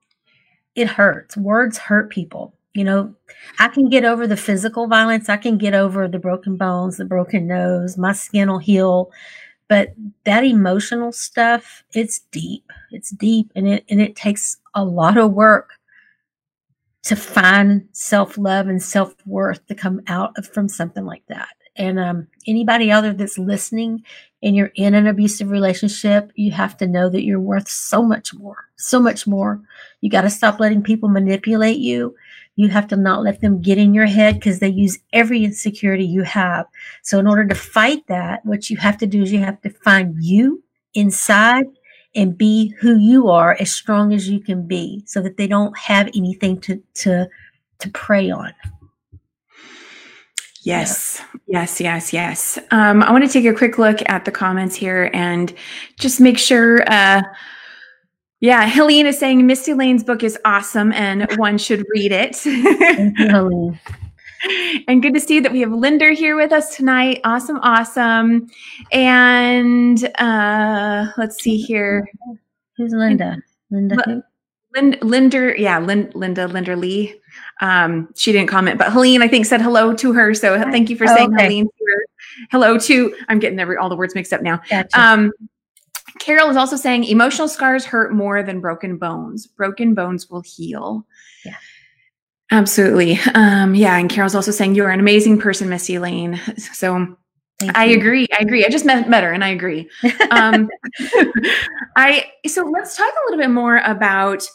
[0.74, 1.36] it hurts.
[1.36, 2.54] Words hurt people.
[2.74, 3.14] You know,
[3.58, 5.28] I can get over the physical violence.
[5.28, 7.98] I can get over the broken bones, the broken nose.
[7.98, 9.10] My skin will heal.
[9.68, 12.70] But that emotional stuff, it's deep.
[12.90, 15.70] It's deep and it and it takes a lot of work
[17.04, 21.48] to find self love and self worth to come out of, from something like that.
[21.76, 24.02] And um, anybody there that's listening
[24.42, 28.34] and you're in an abusive relationship, you have to know that you're worth so much
[28.34, 29.60] more, so much more.
[30.02, 32.14] You got to stop letting people manipulate you.
[32.56, 36.04] You have to not let them get in your head because they use every insecurity
[36.04, 36.66] you have.
[37.02, 39.70] So, in order to fight that, what you have to do is you have to
[39.70, 40.62] find you
[40.94, 41.66] inside
[42.14, 45.76] and be who you are as strong as you can be so that they don't
[45.78, 47.28] have anything to to
[47.78, 48.52] to prey on.
[50.64, 51.20] Yes.
[51.48, 52.58] Yes yes yes.
[52.70, 55.52] Um, i want to take a quick look at the comments here and
[55.98, 57.22] just make sure uh,
[58.42, 63.14] yeah helene is saying misty lane's book is awesome and one should read it you,
[63.16, 63.80] Helene
[64.88, 67.20] and good to see that we have Linda here with us tonight.
[67.24, 68.48] Awesome, awesome.
[68.90, 72.08] And uh, let's see here.
[72.76, 73.38] Who's Linda?
[73.70, 74.24] Linda.
[74.74, 77.20] Linda, Linda, yeah, Linda, Linda, Linda Lee.
[77.60, 80.32] Um, she didn't comment, but Helene, I think, said hello to her.
[80.32, 81.44] So thank you for oh, saying okay.
[81.44, 81.68] Helene.
[82.50, 83.14] Hello to.
[83.28, 84.62] I'm getting every all the words mixed up now.
[84.70, 84.98] Gotcha.
[84.98, 85.32] Um,
[86.22, 89.46] Carol is also saying emotional scars hurt more than broken bones.
[89.46, 91.04] Broken bones will heal.
[91.44, 91.56] Yeah.
[92.52, 93.18] Absolutely.
[93.34, 93.96] Um, yeah.
[93.96, 96.40] And Carol's also saying you're an amazing person, Misty Lane.
[96.56, 97.16] So
[97.74, 98.26] I agree.
[98.32, 98.64] I agree.
[98.64, 99.88] I just met, met her and I agree.
[100.30, 100.68] Um,
[101.96, 104.46] I, so let's talk a little bit more about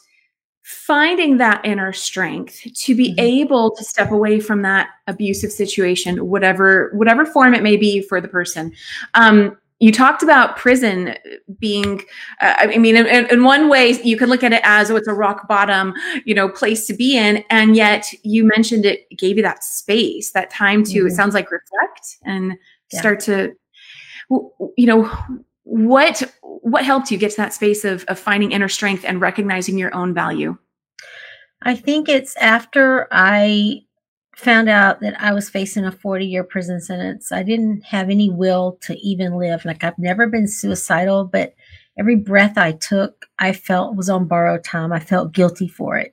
[0.64, 3.20] finding that inner strength to be mm-hmm.
[3.20, 8.20] able to step away from that abusive situation, whatever, whatever form it may be for
[8.20, 8.74] the person.
[9.14, 11.16] Um, you talked about prison
[11.60, 12.02] being
[12.42, 15.08] uh, i mean in, in, one way you could look at it as oh it's
[15.08, 15.94] a rock bottom
[16.26, 20.32] you know place to be in and yet you mentioned it gave you that space
[20.32, 21.08] that time to mm-hmm.
[21.08, 22.54] it sounds like reflect and
[22.92, 23.00] yeah.
[23.00, 23.54] start to
[24.30, 25.10] you know
[25.64, 29.78] what what helped you get to that space of, of finding inner strength and recognizing
[29.78, 30.58] your own value
[31.62, 33.82] i think it's after i
[34.38, 37.32] found out that I was facing a 40 year prison sentence.
[37.32, 39.66] I didn't have any will to even live.
[39.66, 41.56] Like I've never been suicidal, but
[41.98, 44.94] every breath I took, I felt was on borrowed time.
[44.94, 46.12] I felt guilty for it.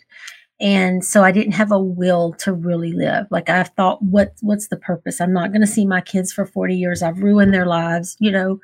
[0.59, 3.27] And so I didn't have a will to really live.
[3.31, 5.21] Like I thought, what what's the purpose?
[5.21, 7.03] I'm not going to see my kids for 40 years.
[7.03, 8.17] I've ruined their lives.
[8.21, 8.59] You know,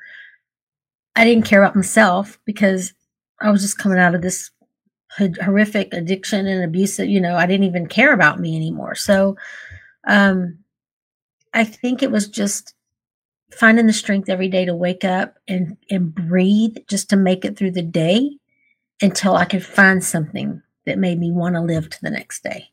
[1.15, 2.93] I didn't care about myself because
[3.41, 4.49] I was just coming out of this
[5.17, 8.95] horrific addiction and abuse that you know i didn't even care about me anymore.
[8.95, 9.35] So
[10.07, 10.57] um
[11.53, 12.73] i think it was just
[13.51, 17.57] finding the strength every day to wake up and and breathe just to make it
[17.57, 18.31] through the day
[19.01, 22.71] until i could find something that made me want to live to the next day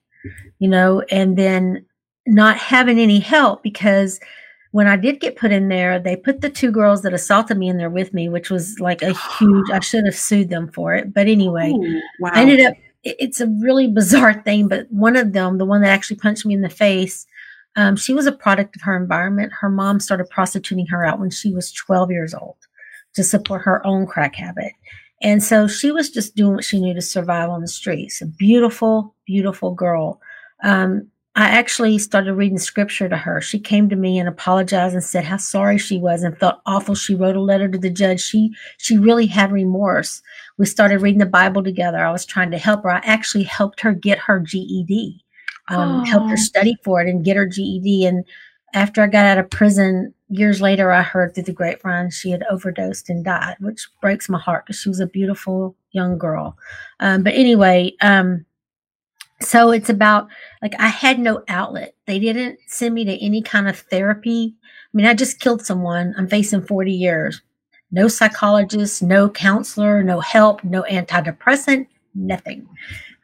[0.59, 1.03] you know?
[1.11, 1.85] And then
[2.27, 4.21] not having any help because
[4.73, 7.69] when I did get put in there, they put the two girls that assaulted me
[7.69, 10.95] in there with me, which was like a huge, I should have sued them for
[10.95, 11.15] it.
[11.15, 12.31] But anyway, Ooh, wow.
[12.35, 15.91] I ended up, it's a really bizarre thing, but one of them, the one that
[15.91, 17.27] actually punched me in the face,
[17.77, 19.53] um, she was a product of her environment.
[19.53, 22.57] Her mom started prostituting her out when she was 12 years old
[23.15, 24.73] to support her own crack habit.
[25.23, 28.21] And so she was just doing what she knew to survive on the streets.
[28.21, 30.21] A beautiful, beautiful girl.
[30.63, 33.41] Um, I actually started reading scripture to her.
[33.41, 36.97] She came to me and apologized and said how sorry she was and felt awful.
[36.97, 38.21] She wrote a letter to the judge.
[38.21, 40.21] She she really had remorse.
[40.57, 42.05] We started reading the Bible together.
[42.05, 42.91] I was trying to help her.
[42.91, 45.25] I actually helped her get her GED.
[45.69, 48.05] Um, helped her study for it and get her GED.
[48.07, 48.25] And
[48.75, 52.43] after I got out of prison, years later, I heard through the grapevine she had
[52.51, 56.57] overdosed and died, which breaks my heart because she was a beautiful young girl.
[56.99, 58.45] Um, but anyway, um,
[59.41, 60.29] so it's about
[60.63, 61.95] like I had no outlet.
[62.07, 64.55] They didn't send me to any kind of therapy.
[64.63, 66.15] I mean, I just killed someone.
[66.17, 67.41] I'm facing 40 years.
[67.91, 72.69] No psychologist, no counselor, no help, no antidepressant, nothing.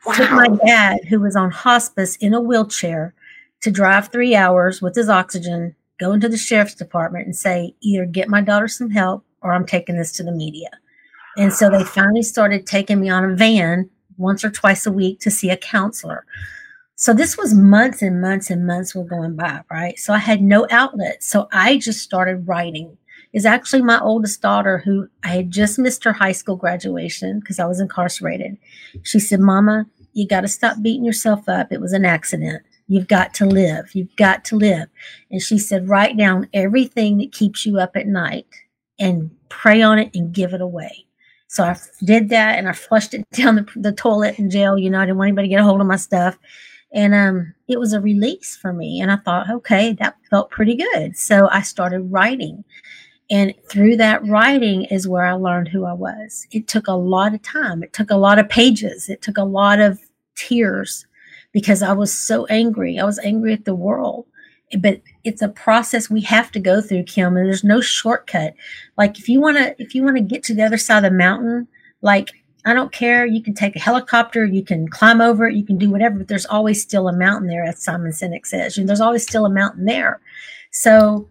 [0.06, 0.14] Wow.
[0.14, 3.14] Took my dad, who was on hospice in a wheelchair,
[3.62, 8.04] to drive three hours with his oxygen, go into the sheriff's department and say, either
[8.04, 10.68] get my daughter some help or I'm taking this to the media.
[11.36, 15.20] And so they finally started taking me on a van once or twice a week
[15.20, 16.24] to see a counselor.
[16.96, 19.98] So this was months and months and months were going by, right?
[19.98, 21.22] So I had no outlet.
[21.22, 22.96] So I just started writing.
[23.32, 27.58] Is actually my oldest daughter who I had just missed her high school graduation because
[27.58, 28.56] I was incarcerated.
[29.02, 31.72] She said, Mama, you got to stop beating yourself up.
[31.72, 32.62] It was an accident.
[32.86, 33.92] You've got to live.
[33.94, 34.88] You've got to live.
[35.32, 38.46] And she said, write down everything that keeps you up at night
[39.00, 41.06] and pray on it and give it away.
[41.54, 44.76] So I did that and I flushed it down the, the toilet in jail.
[44.76, 46.36] You know, I didn't want anybody to get a hold of my stuff.
[46.92, 49.00] And um, it was a release for me.
[49.00, 51.16] And I thought, okay, that felt pretty good.
[51.16, 52.64] So I started writing.
[53.30, 56.44] And through that writing is where I learned who I was.
[56.50, 57.84] It took a lot of time.
[57.84, 59.08] It took a lot of pages.
[59.08, 60.00] It took a lot of
[60.34, 61.06] tears
[61.52, 62.98] because I was so angry.
[62.98, 64.26] I was angry at the world
[64.78, 68.54] but it's a process we have to go through kim and there's no shortcut.
[68.96, 71.10] Like if you want to if you want to get to the other side of
[71.10, 71.66] the mountain
[72.02, 72.30] like
[72.66, 75.78] i don't care you can take a helicopter you can climb over it you can
[75.78, 78.78] do whatever but there's always still a mountain there as simon sinek says.
[78.78, 80.20] And there's always still a mountain there.
[80.70, 81.28] So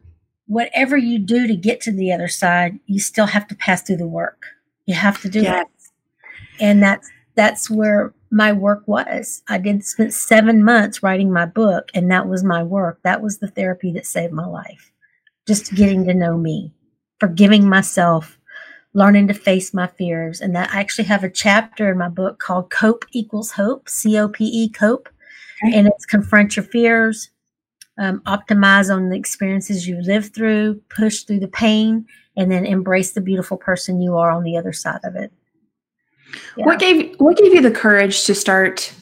[0.47, 3.97] whatever you do to get to the other side you still have to pass through
[3.97, 4.43] the work.
[4.85, 5.65] You have to do yes.
[6.59, 9.43] and that's that's where my work was.
[9.47, 12.99] I did spent seven months writing my book, and that was my work.
[13.03, 14.91] That was the therapy that saved my life.
[15.47, 16.73] Just getting to know me,
[17.19, 18.39] forgiving myself,
[18.93, 20.41] learning to face my fears.
[20.41, 24.17] And that I actually have a chapter in my book called Cope Equals Hope, C
[24.17, 25.09] O P E, Cope.
[25.63, 25.77] Okay.
[25.77, 27.29] And it's confront your fears,
[27.99, 33.11] um, optimize on the experiences you live through, push through the pain, and then embrace
[33.11, 35.31] the beautiful person you are on the other side of it.
[36.57, 36.65] Yeah.
[36.65, 38.93] What gave what gave you the courage to start?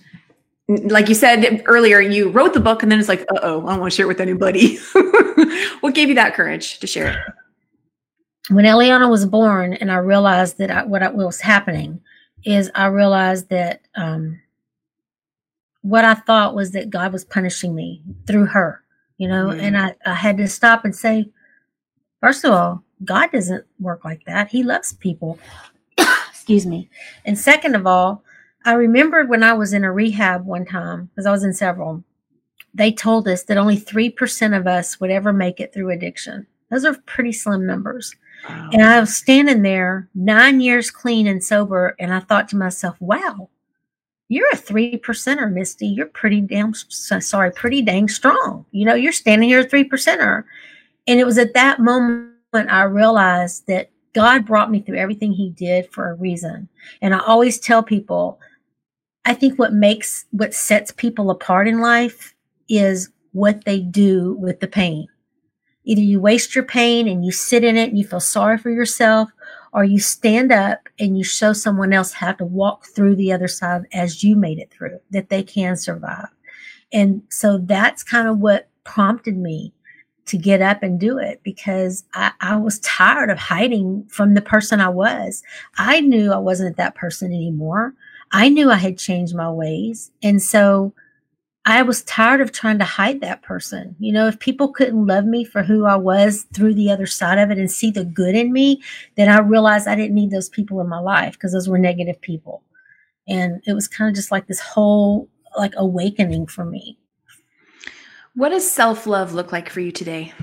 [0.67, 3.71] Like you said earlier, you wrote the book, and then it's like, uh oh, I
[3.71, 4.77] don't want to share it with anybody.
[5.81, 7.17] what gave you that courage to share it?
[8.53, 12.01] When Eliana was born, and I realized that I, what, I, what was happening
[12.43, 14.41] is I realized that um,
[15.81, 18.83] what I thought was that God was punishing me through her,
[19.17, 19.59] you know, mm-hmm.
[19.59, 21.29] and I, I had to stop and say,
[22.19, 24.49] first of all, God doesn't work like that.
[24.49, 25.39] He loves people.
[26.51, 26.89] Excuse me.
[27.25, 28.23] And second of all,
[28.65, 32.03] I remembered when I was in a rehab one time, because I was in several,
[32.73, 36.45] they told us that only 3% of us would ever make it through addiction.
[36.69, 38.15] Those are pretty slim numbers.
[38.47, 38.69] Wow.
[38.73, 42.95] And I was standing there nine years clean and sober, and I thought to myself,
[42.99, 43.49] wow,
[44.29, 45.87] you're a three percenter, Misty.
[45.87, 48.65] You're pretty damn sorry, pretty dang strong.
[48.71, 50.45] You know, you're standing here a three percenter.
[51.07, 55.49] And it was at that moment I realized that God brought me through everything He
[55.49, 56.67] did for a reason.
[57.01, 58.39] And I always tell people,
[59.25, 62.33] I think what makes, what sets people apart in life
[62.67, 65.07] is what they do with the pain.
[65.83, 68.69] Either you waste your pain and you sit in it and you feel sorry for
[68.69, 69.29] yourself,
[69.73, 73.47] or you stand up and you show someone else how to walk through the other
[73.47, 76.27] side as you made it through, that they can survive.
[76.91, 79.73] And so that's kind of what prompted me
[80.31, 84.41] to get up and do it because I, I, was tired of hiding from the
[84.41, 85.43] person I was.
[85.77, 87.93] I knew I wasn't that person anymore.
[88.31, 90.09] I knew I had changed my ways.
[90.23, 90.93] And so
[91.65, 93.97] I was tired of trying to hide that person.
[93.99, 97.37] You know, if people couldn't love me for who I was through the other side
[97.37, 98.81] of it and see the good in me,
[99.17, 102.21] then I realized I didn't need those people in my life because those were negative
[102.21, 102.63] people.
[103.27, 106.97] And it was kind of just like this whole like awakening for me.
[108.41, 110.33] What does self love look like for you today?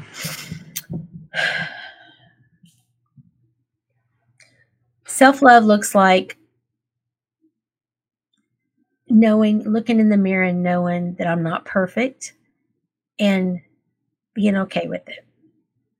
[5.05, 6.39] Self love looks like
[9.09, 12.35] knowing, looking in the mirror and knowing that I'm not perfect
[13.18, 13.61] and
[14.33, 15.27] being okay with it.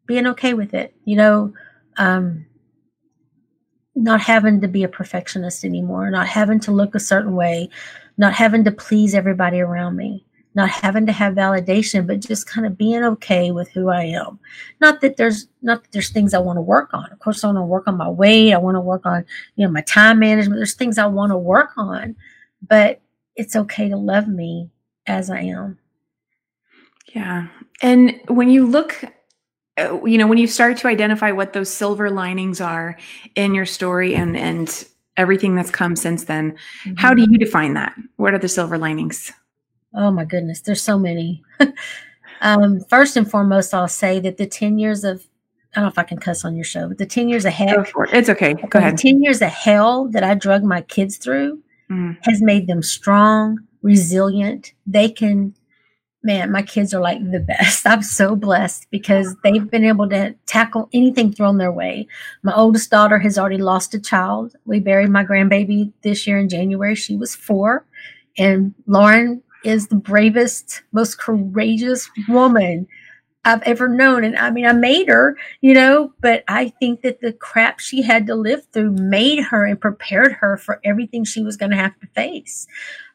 [0.07, 0.95] Being okay with it.
[1.05, 1.53] You know,
[1.97, 2.47] um,
[3.97, 7.71] not having to be a perfectionist anymore, not having to look a certain way,
[8.19, 10.25] not having to please everybody around me
[10.59, 14.41] not having to have validation, but just kind of being okay with who I am.
[14.81, 17.11] Not that there's not that there's things I want to work on.
[17.13, 18.53] Of course, I want to work on my weight.
[18.53, 20.59] I want to work on, you know, my time management.
[20.59, 22.17] There's things I want to work on,
[22.67, 23.01] but
[23.37, 24.69] it's okay to love me
[25.07, 25.79] as I am.
[27.15, 27.47] Yeah.
[27.81, 29.05] And when you look
[30.05, 32.99] you know, when you start to identify what those silver linings are
[33.37, 34.85] in your story and and
[35.17, 36.95] everything that's come since then, mm-hmm.
[36.97, 37.95] how do you define that?
[38.17, 39.33] What are the silver linings?
[39.95, 41.43] Oh my goodness, there's so many.
[42.41, 45.27] um, first and foremost, I'll say that the 10 years of
[45.75, 47.53] I don't know if I can cuss on your show, but the 10 years of
[47.53, 47.83] hell.
[47.83, 47.93] It.
[48.13, 48.55] It's okay.
[48.55, 48.97] Go ahead.
[48.97, 52.17] 10 years of hell that I drug my kids through mm.
[52.23, 54.73] has made them strong, resilient.
[54.87, 55.55] They can
[56.23, 57.87] man, my kids are like the best.
[57.87, 62.07] I'm so blessed because they've been able to tackle anything thrown their way.
[62.43, 64.55] My oldest daughter has already lost a child.
[64.65, 66.95] We buried my grandbaby this year in January.
[66.95, 67.87] She was four.
[68.37, 72.87] And Lauren is the bravest, most courageous woman
[73.45, 74.25] I've ever known.
[74.25, 78.03] And I mean, I made her, you know, but I think that the crap she
[78.03, 81.77] had to live through made her and prepared her for everything she was going to
[81.77, 82.67] have to face.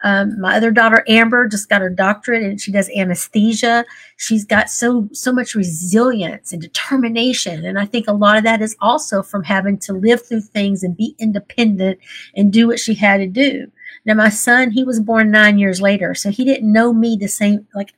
[0.03, 3.85] Um, my other daughter, Amber, just got her doctorate and she does anesthesia.
[4.17, 7.63] She's got so, so much resilience and determination.
[7.63, 10.83] And I think a lot of that is also from having to live through things
[10.83, 11.99] and be independent
[12.35, 13.71] and do what she had to do.
[14.05, 17.27] Now, my son, he was born nine years later, so he didn't know me the
[17.27, 17.93] same, like,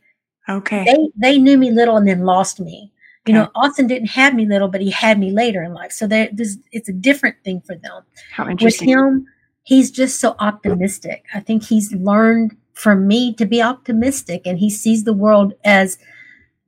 [0.48, 0.84] Okay.
[0.86, 2.92] They they knew me little and then lost me.
[3.26, 3.44] You okay.
[3.44, 5.92] know, Austin didn't have me little, but he had me later in life.
[5.92, 8.04] So there, this it's a different thing for them.
[8.32, 8.88] How interesting.
[8.88, 9.28] With him,
[9.64, 11.26] he's just so optimistic.
[11.34, 15.98] I think he's learned from me to be optimistic, and he sees the world as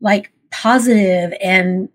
[0.01, 1.89] like positive and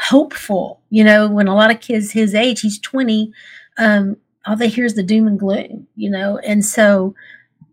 [0.00, 0.80] hopeful.
[0.90, 3.32] You know, when a lot of kids his age, he's twenty,
[3.78, 4.16] um,
[4.48, 5.86] all they hear is the doom and gloom.
[5.94, 7.14] You know, and so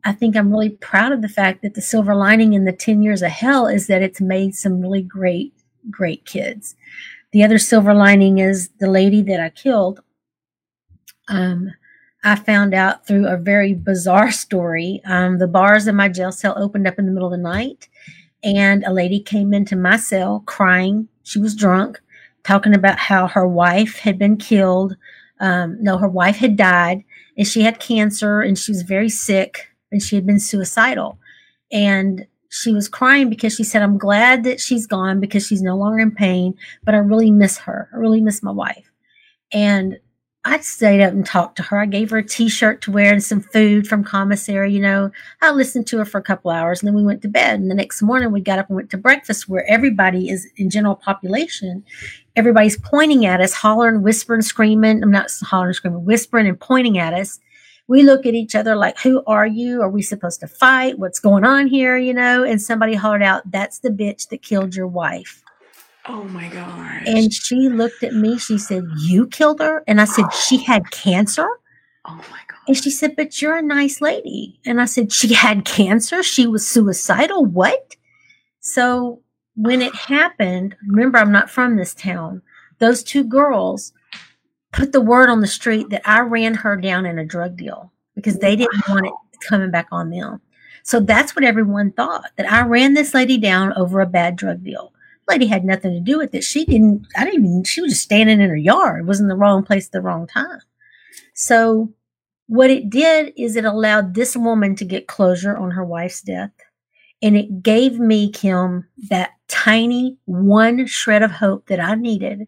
[0.03, 3.01] I think I'm really proud of the fact that the silver lining in the 10
[3.01, 5.53] years of hell is that it's made some really great,
[5.89, 6.75] great kids.
[7.31, 10.01] The other silver lining is the lady that I killed.
[11.27, 11.71] Um,
[12.23, 15.01] I found out through a very bizarre story.
[15.05, 17.87] Um, the bars in my jail cell opened up in the middle of the night,
[18.43, 21.07] and a lady came into my cell crying.
[21.23, 21.99] She was drunk,
[22.43, 24.95] talking about how her wife had been killed.
[25.39, 27.03] Um, no, her wife had died,
[27.37, 31.17] and she had cancer, and she was very sick and she had been suicidal.
[31.71, 35.75] And she was crying because she said, I'm glad that she's gone because she's no
[35.75, 37.89] longer in pain, but I really miss her.
[37.93, 38.91] I really miss my wife.
[39.51, 39.97] And
[40.43, 41.79] I stayed up and talked to her.
[41.79, 44.71] I gave her a t-shirt to wear and some food from commissary.
[44.71, 45.11] You know,
[45.41, 47.59] I listened to her for a couple hours and then we went to bed.
[47.59, 50.69] And the next morning we got up and went to breakfast where everybody is in
[50.69, 51.83] general population.
[52.35, 55.01] Everybody's pointing at us, hollering, whispering, screaming.
[55.03, 57.39] I'm not hollering, screaming, whispering and pointing at us
[57.87, 59.81] we look at each other like, who are you?
[59.81, 60.97] Are we supposed to fight?
[60.97, 61.97] What's going on here?
[61.97, 65.43] You know, and somebody hollered out, that's the bitch that killed your wife.
[66.07, 67.03] Oh my God.
[67.07, 68.37] And she looked at me.
[68.37, 69.83] She said, You killed her?
[69.87, 71.47] And I said, She had cancer.
[72.05, 72.59] Oh my God.
[72.67, 74.59] And she said, But you're a nice lady.
[74.65, 76.21] And I said, She had cancer.
[76.21, 77.45] She was suicidal.
[77.45, 77.95] What?
[78.59, 79.21] So
[79.55, 82.41] when it happened, remember, I'm not from this town.
[82.79, 83.93] Those two girls
[84.73, 87.91] put the word on the street that I ran her down in a drug deal
[88.15, 90.41] because they didn't want it coming back on them.
[90.83, 94.63] So that's what everyone thought that I ran this lady down over a bad drug
[94.63, 94.93] deal.
[95.27, 96.43] Lady had nothing to do with it.
[96.43, 99.01] She didn't, I didn't even, she was just standing in her yard.
[99.01, 100.59] It was in the wrong place at the wrong time.
[101.33, 101.91] So
[102.47, 106.51] what it did is it allowed this woman to get closure on her wife's death.
[107.21, 112.47] And it gave me, Kim, that tiny one shred of hope that I needed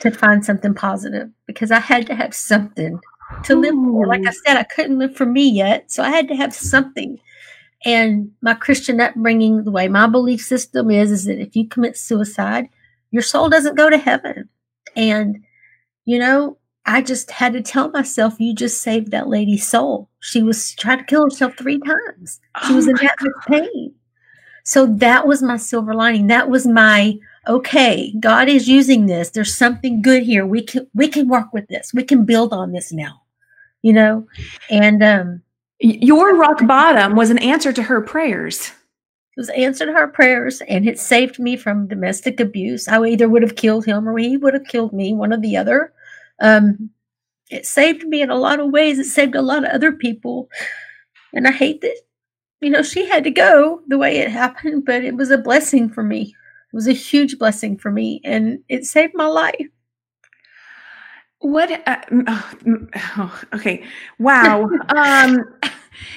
[0.00, 3.00] to find something positive because I had to have something
[3.44, 4.06] to live for.
[4.06, 7.18] Like I said, I couldn't live for me yet, so I had to have something.
[7.84, 11.96] And my Christian upbringing, the way my belief system is, is that if you commit
[11.96, 12.68] suicide,
[13.10, 14.48] your soul doesn't go to heaven.
[14.94, 15.44] And,
[16.04, 20.08] you know, I just had to tell myself, you just saved that lady's soul.
[20.20, 22.40] She was trying to kill herself three times.
[22.66, 23.94] She oh was in that much pain.
[24.66, 26.26] So that was my silver lining.
[26.26, 29.30] That was my okay, God is using this.
[29.30, 30.44] There's something good here.
[30.44, 31.94] We can we can work with this.
[31.94, 33.22] We can build on this now.
[33.82, 34.26] You know?
[34.68, 35.42] And um
[35.78, 38.72] your rock bottom was an answer to her prayers.
[39.36, 42.88] It was answered her prayers and it saved me from domestic abuse.
[42.88, 45.56] I either would have killed him or he would have killed me, one or the
[45.56, 45.92] other.
[46.40, 46.90] Um
[47.50, 48.98] it saved me in a lot of ways.
[48.98, 50.50] It saved a lot of other people.
[51.32, 51.96] And I hate that,
[52.66, 55.88] you know, she had to go the way it happened, but it was a blessing
[55.88, 56.34] for me
[56.72, 59.68] It was a huge blessing for me and it saved my life.
[61.38, 61.70] What?
[61.86, 63.84] Uh, oh, okay.
[64.18, 64.68] Wow.
[64.96, 65.44] um,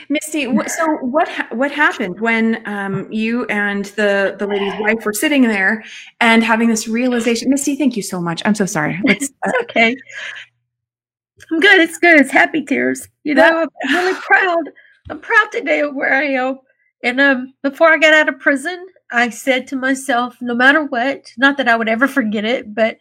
[0.09, 5.43] Misty, so what what happened when um, you and the the lady's wife were sitting
[5.43, 5.83] there
[6.19, 7.51] and having this realization?
[7.51, 8.41] Misty, thank you so much.
[8.43, 8.99] I'm so sorry.
[9.07, 9.31] Uh, it's
[9.61, 9.95] okay.
[11.51, 11.79] I'm good.
[11.79, 12.19] It's good.
[12.19, 13.07] It's happy tears.
[13.23, 14.71] You know, I'm really proud.
[15.09, 16.59] I'm proud today of where I am.
[17.03, 21.33] And um, before I got out of prison, I said to myself, no matter what,
[21.37, 22.97] not that I would ever forget it, but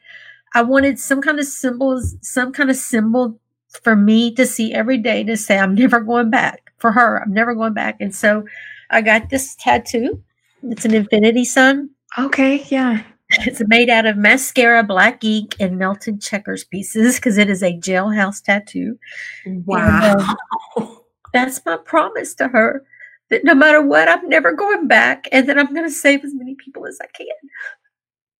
[0.54, 3.38] I wanted some kind of symbols, some kind of symbol
[3.82, 7.22] for me to see every day to say, I'm never going back for her.
[7.22, 7.96] I'm never going back.
[8.00, 8.44] And so
[8.90, 10.22] I got this tattoo.
[10.62, 11.90] It's an infinity sun.
[12.18, 12.64] Okay.
[12.68, 13.02] Yeah.
[13.30, 17.76] It's made out of mascara, black ink, and melted checkers pieces because it is a
[17.76, 18.98] jailhouse tattoo.
[19.44, 20.16] Wow.
[20.16, 20.96] And, um,
[21.32, 22.84] that's my promise to her
[23.30, 26.34] that no matter what, I'm never going back and that I'm going to save as
[26.34, 27.26] many people as I can.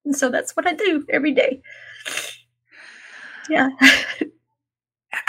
[0.05, 1.61] And so that's what I do every day.
[3.51, 3.69] Yeah.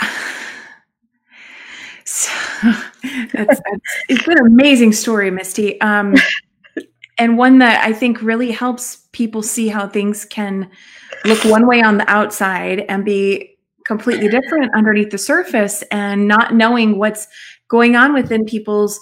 [2.04, 2.32] so,
[3.32, 3.60] that's, that's,
[4.08, 5.80] it's an amazing story, Misty.
[5.80, 6.14] Um,
[7.18, 10.70] and one that I think really helps people see how things can
[11.24, 13.58] look one way on the outside and be
[13.90, 17.26] completely different underneath the surface and not knowing what's
[17.66, 19.00] going on within people's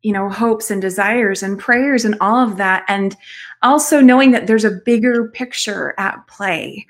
[0.00, 3.18] you know hopes and desires and prayers and all of that and
[3.60, 6.86] also knowing that there's a bigger picture at play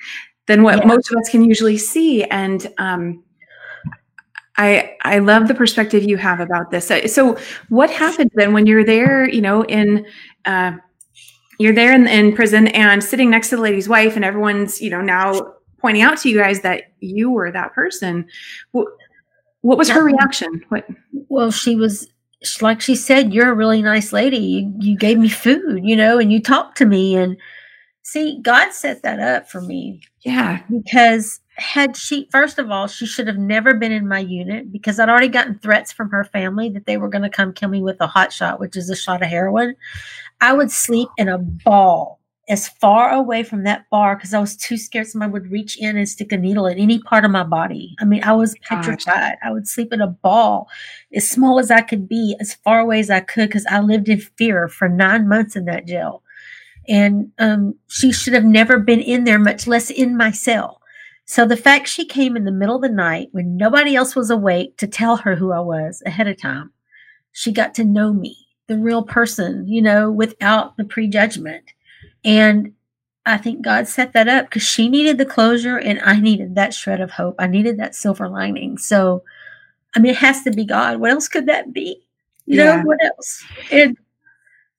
[0.46, 0.86] than what yeah.
[0.86, 3.20] most of us can usually see and um,
[4.56, 6.92] I I love the perspective you have about this.
[7.12, 7.36] So,
[7.68, 9.28] what happens then when you're there?
[9.28, 10.06] You know, in
[10.44, 10.72] uh,
[11.58, 14.90] you're there in, in prison and sitting next to the lady's wife, and everyone's you
[14.90, 18.28] know now pointing out to you guys that you were that person.
[18.72, 18.88] What,
[19.62, 20.64] what was her reaction?
[20.68, 20.86] What?
[21.28, 22.08] Well, she was
[22.60, 24.38] like she said, "You're a really nice lady.
[24.38, 27.36] You, you gave me food, you know, and you talked to me." And
[28.02, 30.02] see, God set that up for me.
[30.20, 34.72] Yeah, because had she first of all she should have never been in my unit
[34.72, 37.68] because i'd already gotten threats from her family that they were going to come kill
[37.68, 39.74] me with a hot shot which is a shot of heroin
[40.40, 42.19] i would sleep in a ball
[42.50, 45.96] as far away from that bar because i was too scared somebody would reach in
[45.96, 47.96] and stick a needle in any part of my body.
[48.00, 49.36] I mean i was petrified.
[49.42, 50.68] I would sleep in a ball
[51.14, 54.08] as small as i could be as far away as i could because i lived
[54.08, 56.22] in fear for nine months in that jail.
[56.88, 60.80] And um, she should have never been in there much less in my cell.
[61.24, 64.30] So the fact she came in the middle of the night when nobody else was
[64.30, 66.72] awake to tell her who I was ahead of time,
[67.30, 71.72] she got to know me, the real person, you know, without the prejudgment.
[72.24, 72.72] And
[73.26, 76.74] I think God set that up because she needed the closure and I needed that
[76.74, 77.36] shred of hope.
[77.38, 78.78] I needed that silver lining.
[78.78, 79.22] So,
[79.94, 80.98] I mean, it has to be God.
[80.98, 82.02] What else could that be?
[82.46, 82.76] You yeah.
[82.76, 83.44] know, what else?
[83.70, 83.96] And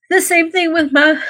[0.09, 1.21] the same thing with my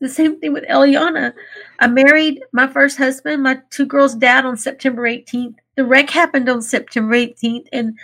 [0.00, 1.34] the same thing with Eliana.
[1.78, 5.56] I married my first husband, my two girls' dad, on September 18th.
[5.76, 7.98] The wreck happened on September 18th, and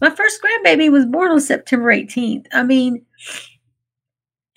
[0.00, 2.46] my first grandbaby was born on September 18th.
[2.52, 3.04] I mean,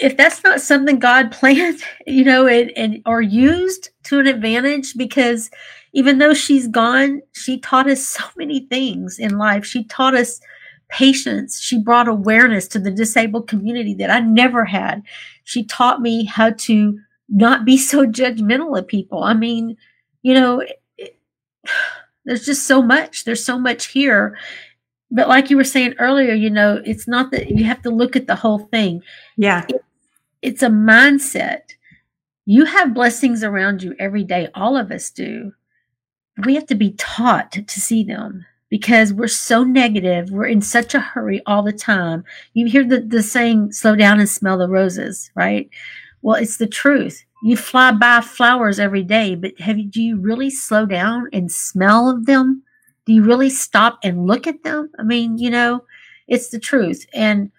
[0.03, 4.95] if that's not something God planned, you know, and, and or used to an advantage,
[4.95, 5.49] because
[5.93, 9.65] even though she's gone, she taught us so many things in life.
[9.65, 10.41] She taught us
[10.89, 11.61] patience.
[11.61, 15.03] She brought awareness to the disabled community that I never had.
[15.43, 16.99] She taught me how to
[17.29, 19.23] not be so judgmental of people.
[19.23, 19.77] I mean,
[20.21, 20.63] you know,
[20.97, 21.17] it,
[22.25, 23.23] there's just so much.
[23.23, 24.37] There's so much here.
[25.11, 28.15] But like you were saying earlier, you know, it's not that you have to look
[28.15, 29.03] at the whole thing.
[29.37, 29.63] Yeah.
[29.69, 29.82] It,
[30.43, 31.61] it's a mindset.
[32.45, 34.49] You have blessings around you every day.
[34.53, 35.53] All of us do.
[36.45, 40.31] We have to be taught to see them because we're so negative.
[40.31, 42.25] We're in such a hurry all the time.
[42.53, 45.69] You hear the, the saying, slow down and smell the roses, right?
[46.21, 47.23] Well, it's the truth.
[47.43, 51.49] You fly by flowers every day, but have you, do you really slow down and
[51.49, 52.63] smell of them?
[53.05, 54.89] Do you really stop and look at them?
[54.99, 55.85] I mean, you know,
[56.27, 57.05] it's the truth.
[57.13, 57.51] And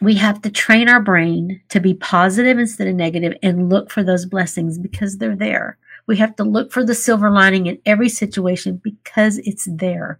[0.00, 4.02] we have to train our brain to be positive instead of negative and look for
[4.02, 5.78] those blessings because they're there.
[6.06, 10.18] We have to look for the silver lining in every situation because it's there.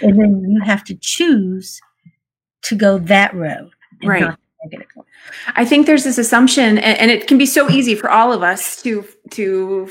[0.00, 1.80] And then you have to choose
[2.62, 3.70] to go that road.
[4.02, 4.36] right.
[5.54, 8.42] I think there's this assumption, and, and, it can be so easy for all of
[8.42, 9.88] us to to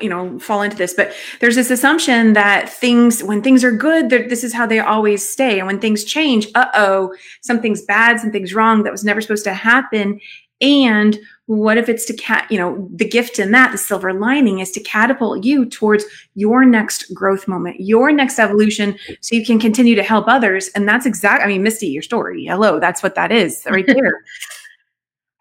[0.00, 0.94] you know fall into this.
[0.94, 5.28] But there's this assumption that things, when things are good, this is how they always
[5.28, 9.44] stay, and when things change, uh oh, something's bad, something's wrong that was never supposed
[9.44, 10.20] to happen,
[10.60, 11.18] and
[11.56, 14.70] what if it's to cat you know the gift in that the silver lining is
[14.70, 19.94] to catapult you towards your next growth moment your next evolution so you can continue
[19.94, 23.30] to help others and that's exactly i mean misty your story hello that's what that
[23.30, 24.22] is right there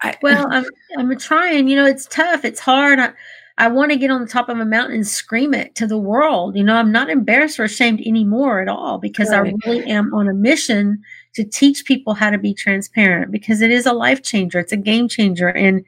[0.02, 0.66] I, well i'm
[0.98, 3.14] i'm trying you know it's tough it's hard I,
[3.58, 5.98] I want to get on the top of a mountain and scream it to the
[5.98, 6.56] world.
[6.56, 9.54] You know, I'm not embarrassed or ashamed anymore at all because right.
[9.54, 11.04] I really am on a mission
[11.34, 14.60] to teach people how to be transparent because it is a life changer.
[14.60, 15.50] It's a game changer.
[15.50, 15.86] And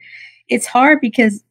[0.48, 1.44] it's hard because,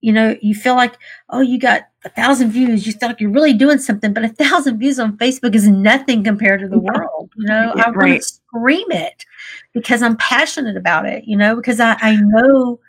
[0.00, 0.96] you know, you feel like,
[1.30, 2.86] oh, you got a thousand views.
[2.86, 6.24] You feel like you're really doing something, but a thousand views on Facebook is nothing
[6.24, 7.30] compared to the world.
[7.36, 9.24] You know, yeah, I want to scream it
[9.72, 12.80] because I'm passionate about it, you know, because I, I know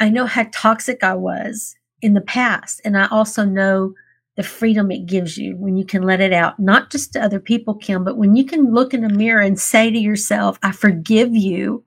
[0.00, 2.80] I know how toxic I was in the past.
[2.84, 3.94] And I also know
[4.38, 7.40] the freedom it gives you when you can let it out, not just to other
[7.40, 10.70] people, Kim, but when you can look in the mirror and say to yourself, I
[10.70, 11.84] forgive you.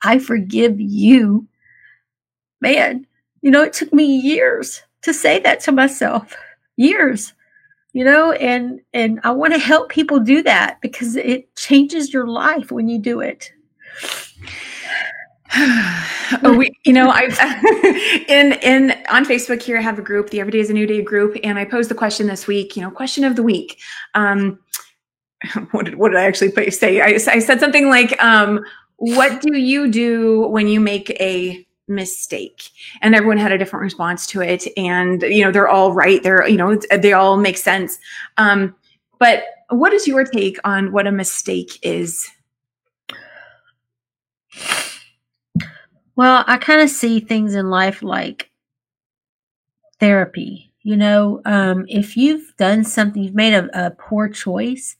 [0.00, 1.48] I forgive you.
[2.60, 3.08] Man,
[3.42, 6.36] you know, it took me years to say that to myself.
[6.76, 7.32] Years.
[7.92, 12.28] You know, and and I want to help people do that because it changes your
[12.28, 13.50] life when you do it.
[15.54, 17.24] Oh, we, you know, I
[18.28, 20.86] in in on Facebook here I have a group, the Every Day is a New
[20.86, 22.76] Day group, and I posed the question this week.
[22.76, 23.78] You know, question of the week.
[24.14, 24.58] Um,
[25.72, 27.00] what did what did I actually say?
[27.00, 28.60] I, I said something like, um,
[28.96, 32.70] "What do you do when you make a mistake
[33.02, 36.46] and everyone had a different response to it and you know they're all right they're
[36.48, 37.98] you know they all make sense
[38.38, 38.72] um,
[39.18, 42.30] but what is your take on what a mistake is
[46.20, 48.50] well i kind of see things in life like
[50.00, 54.96] therapy you know um, if you've done something you've made a, a poor choice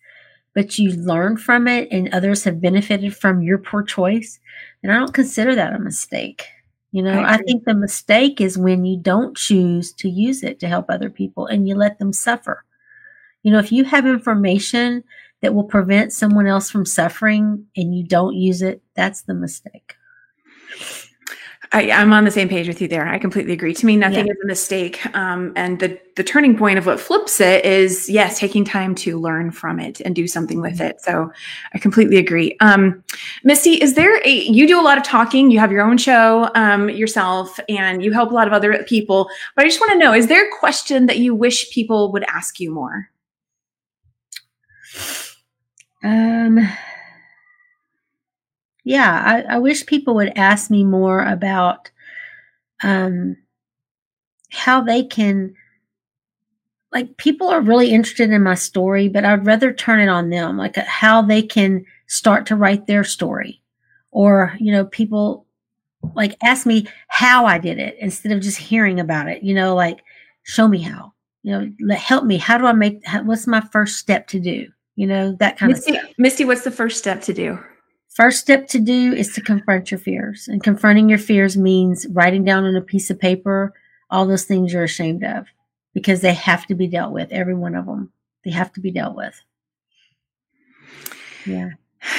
[0.55, 4.41] but you learn from it and others have benefited from your poor choice
[4.83, 6.47] then i don't consider that a mistake
[6.93, 10.59] you know, I, I, think the mistake is when you don't choose to use it
[10.59, 12.65] to help other people and you let them suffer.
[13.45, 15.05] You know, if you have information
[15.41, 19.95] that will prevent someone else from suffering and you don't use it, that's the mistake.
[21.73, 23.07] I, am on the same page with you there.
[23.07, 23.75] I completely agree.
[23.75, 24.33] To me, nothing yeah.
[24.33, 25.15] is a mistake.
[25.15, 29.19] Um, and the the turning point of what flips it is yes, taking time to
[29.19, 31.01] learn from it and do something with it.
[31.01, 31.31] So
[31.73, 32.57] I completely agree.
[32.61, 33.05] Um,
[33.45, 35.51] Misty, is there a you do a lot of talking?
[35.51, 39.29] You have your own show um, yourself, and you help a lot of other people.
[39.55, 42.25] But I just want to know: is there a question that you wish people would
[42.25, 43.09] ask you more?
[46.03, 46.69] Um
[48.91, 51.93] yeah, I, I wish people would ask me more about
[52.83, 53.37] um,
[54.51, 55.55] how they can
[56.91, 60.57] like people are really interested in my story, but I'd rather turn it on them,
[60.57, 63.63] like uh, how they can start to write their story.
[64.11, 65.47] Or, you know, people
[66.17, 69.77] like ask me how I did it instead of just hearing about it, you know,
[69.77, 70.01] like
[70.43, 71.13] show me how,
[71.45, 72.39] you know, help me.
[72.39, 74.67] How do I make, what's my first step to do?
[74.97, 76.15] You know, that kind Misty, of stuff.
[76.19, 77.57] Misty, what's the first step to do?
[78.11, 80.49] First step to do is to confront your fears.
[80.49, 83.73] And confronting your fears means writing down on a piece of paper
[84.11, 85.47] all those things you're ashamed of
[85.95, 88.13] because they have to be dealt with, every one of them.
[88.45, 89.41] They have to be dealt with.
[91.47, 91.71] Yeah.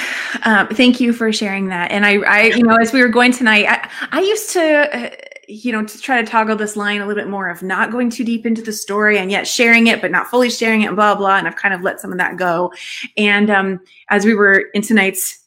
[0.44, 1.92] Um, thank you for sharing that.
[1.92, 5.10] And I, I, you know, as we were going tonight, I, I used to, uh,
[5.46, 8.08] you know, to try to toggle this line a little bit more of not going
[8.08, 10.96] too deep into the story and yet sharing it, but not fully sharing it, and
[10.96, 11.36] blah blah.
[11.36, 12.72] And I've kind of let some of that go.
[13.18, 15.41] And um, as we were in tonight's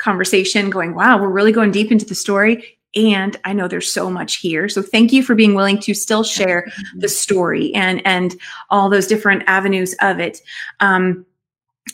[0.00, 2.78] conversation going, wow, we're really going deep into the story.
[2.96, 4.68] And I know there's so much here.
[4.68, 8.34] So thank you for being willing to still share the story and and
[8.68, 10.40] all those different avenues of it.
[10.80, 11.24] Um,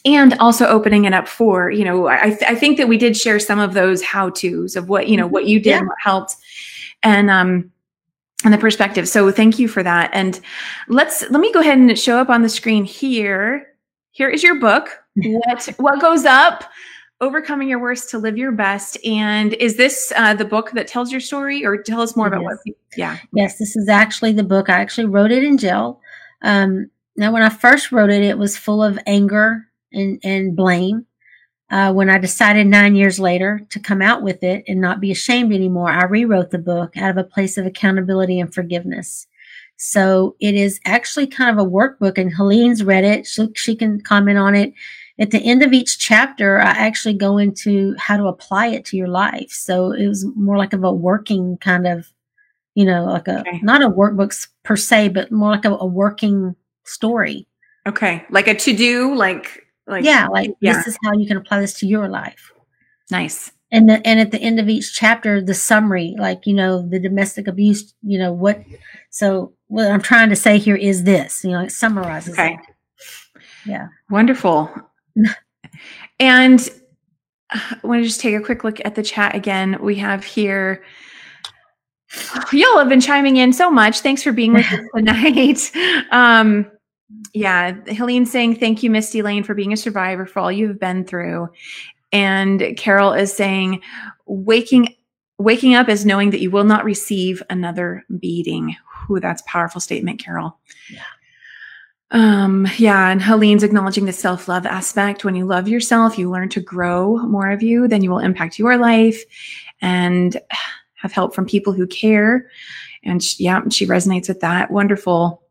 [0.04, 3.16] and also opening it up for you know I, th- I think that we did
[3.16, 5.80] share some of those how to's of what you know what you did yeah.
[5.80, 6.36] what helped
[7.02, 7.70] and um
[8.44, 10.40] and the perspective so thank you for that and
[10.88, 13.68] let's let me go ahead and show up on the screen here
[14.10, 16.64] here is your book what what goes up
[17.20, 18.98] overcoming your worst to live your best.
[19.04, 22.42] And is this uh, the book that tells your story or tell us more about
[22.42, 22.58] what
[22.96, 23.18] yeah.
[23.32, 24.68] Yes this is actually the book.
[24.68, 26.00] I actually wrote it in jail.
[26.42, 31.06] Um, now when i first wrote it it was full of anger and, and blame
[31.70, 35.10] uh, when i decided nine years later to come out with it and not be
[35.10, 35.90] ashamed anymore.
[35.90, 39.26] I rewrote the book out of a place of accountability and forgiveness.
[39.78, 43.26] So it is actually kind of a workbook and helene's read it.
[43.26, 44.72] She, she can comment on it
[45.18, 48.96] at the end of each chapter, I actually go into how to apply it to
[48.96, 49.50] your life.
[49.50, 52.12] So it was more like of a working kind of,
[52.74, 53.60] you know, like a okay.
[53.62, 56.54] not a workbook per se, but more like a, a working
[56.84, 57.46] story.
[57.86, 60.74] Okay, like a to do, like like yeah, like yeah.
[60.74, 62.52] this is how you can apply this to your life.
[63.10, 63.52] Nice.
[63.72, 67.00] And the, and at the end of each chapter, the summary, like you know, the
[67.00, 68.62] domestic abuse, you know what.
[69.10, 72.34] So what I'm trying to say here is this, you know, it summarizes.
[72.34, 72.54] Okay.
[72.54, 72.60] It.
[73.64, 73.88] Yeah.
[74.10, 74.70] Wonderful
[76.20, 76.68] and
[77.50, 79.78] I want to just take a quick look at the chat again.
[79.80, 80.84] We have here.
[82.52, 84.00] Y'all have been chiming in so much.
[84.00, 85.70] Thanks for being with us tonight.
[86.10, 86.70] Um,
[87.32, 91.04] yeah, Helene saying thank you, Misty Lane, for being a survivor for all you've been
[91.04, 91.48] through.
[92.12, 93.82] And Carol is saying
[94.26, 94.94] waking
[95.38, 98.74] waking up is knowing that you will not receive another beating.
[99.10, 100.58] Ooh, that's powerful statement, Carol.
[100.90, 101.02] Yeah.
[102.12, 105.24] Um, yeah, and Helene's acknowledging the self love aspect.
[105.24, 108.58] When you love yourself, you learn to grow more of you, then you will impact
[108.58, 109.22] your life.
[109.82, 110.40] And
[110.96, 112.50] have help from people who care.
[113.04, 114.70] And she, yeah, she resonates with that.
[114.70, 115.42] Wonderful.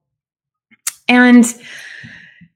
[1.08, 1.46] And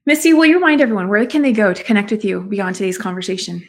[0.06, 2.98] Misty, will you remind everyone where can they go to connect with you beyond today's
[2.98, 3.66] conversation?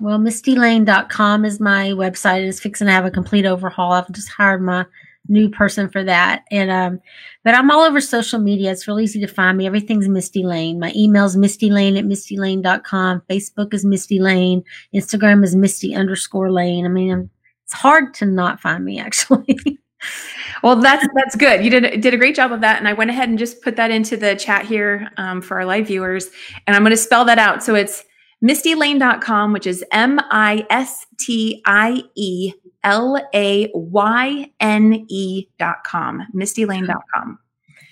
[0.00, 2.46] Well, mistielayne.com is my website.
[2.46, 3.92] It's fixing to have a complete overhaul.
[3.92, 4.86] I've just hired my
[5.28, 6.44] new person for that.
[6.50, 7.00] And um,
[7.44, 8.72] but I'm all over social media.
[8.72, 9.66] It's real easy to find me.
[9.66, 10.80] Everything's Misty Lane.
[10.80, 13.22] My email's mistylane at mistielayne.com.
[13.30, 14.62] Facebook is Misty Lane.
[14.94, 16.84] Instagram is Misty underscore lane.
[16.84, 17.30] I mean, I'm,
[17.64, 19.58] it's hard to not find me actually.
[20.62, 21.64] well, that's that's good.
[21.64, 23.76] You did did a great job of that, and I went ahead and just put
[23.76, 26.30] that into the chat here um, for our live viewers,
[26.66, 27.62] and I'm going to spell that out.
[27.62, 28.04] So it's
[28.42, 32.52] mistielayne.com, which is M I S T I E
[32.84, 37.38] L A Y N E.com, mistielayne.com.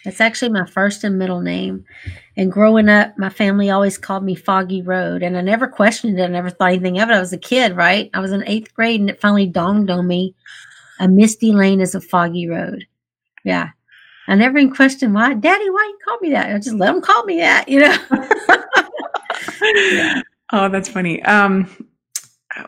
[0.04, 1.84] That's actually my first and middle name.
[2.36, 5.24] And growing up, my family always called me Foggy Road.
[5.24, 6.22] And I never questioned it.
[6.22, 7.14] I never thought anything of it.
[7.14, 8.08] I was a kid, right?
[8.14, 10.32] I was in eighth grade and it finally dawned on me
[11.00, 12.86] a misty lane is a foggy road.
[13.44, 13.70] Yeah.
[14.28, 16.54] I never even questioned why, Daddy, why you call me that?
[16.54, 17.96] I just let them call me that, you know?
[19.74, 20.22] yeah.
[20.52, 21.22] Oh, that's funny.
[21.22, 21.88] Um,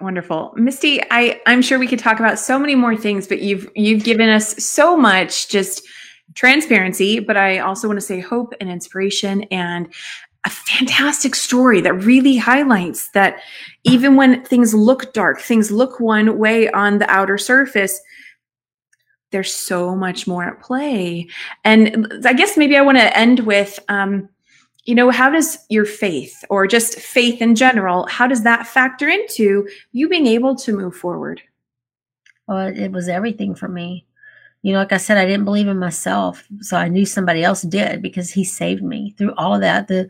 [0.00, 1.00] wonderful, Misty.
[1.10, 4.28] I I'm sure we could talk about so many more things, but you've you've given
[4.28, 5.86] us so much just
[6.34, 7.20] transparency.
[7.20, 9.92] But I also want to say hope and inspiration and
[10.44, 13.40] a fantastic story that really highlights that
[13.84, 18.00] even when things look dark, things look one way on the outer surface,
[19.30, 21.28] there's so much more at play.
[21.64, 24.28] And I guess maybe I want to end with um,
[24.88, 29.06] you know, how does your faith or just faith in general, how does that factor
[29.06, 31.42] into you being able to move forward?
[32.46, 34.06] Well, it was everything for me.
[34.62, 36.48] You know, like I said, I didn't believe in myself.
[36.60, 39.88] So I knew somebody else did because he saved me through all of that.
[39.88, 40.08] The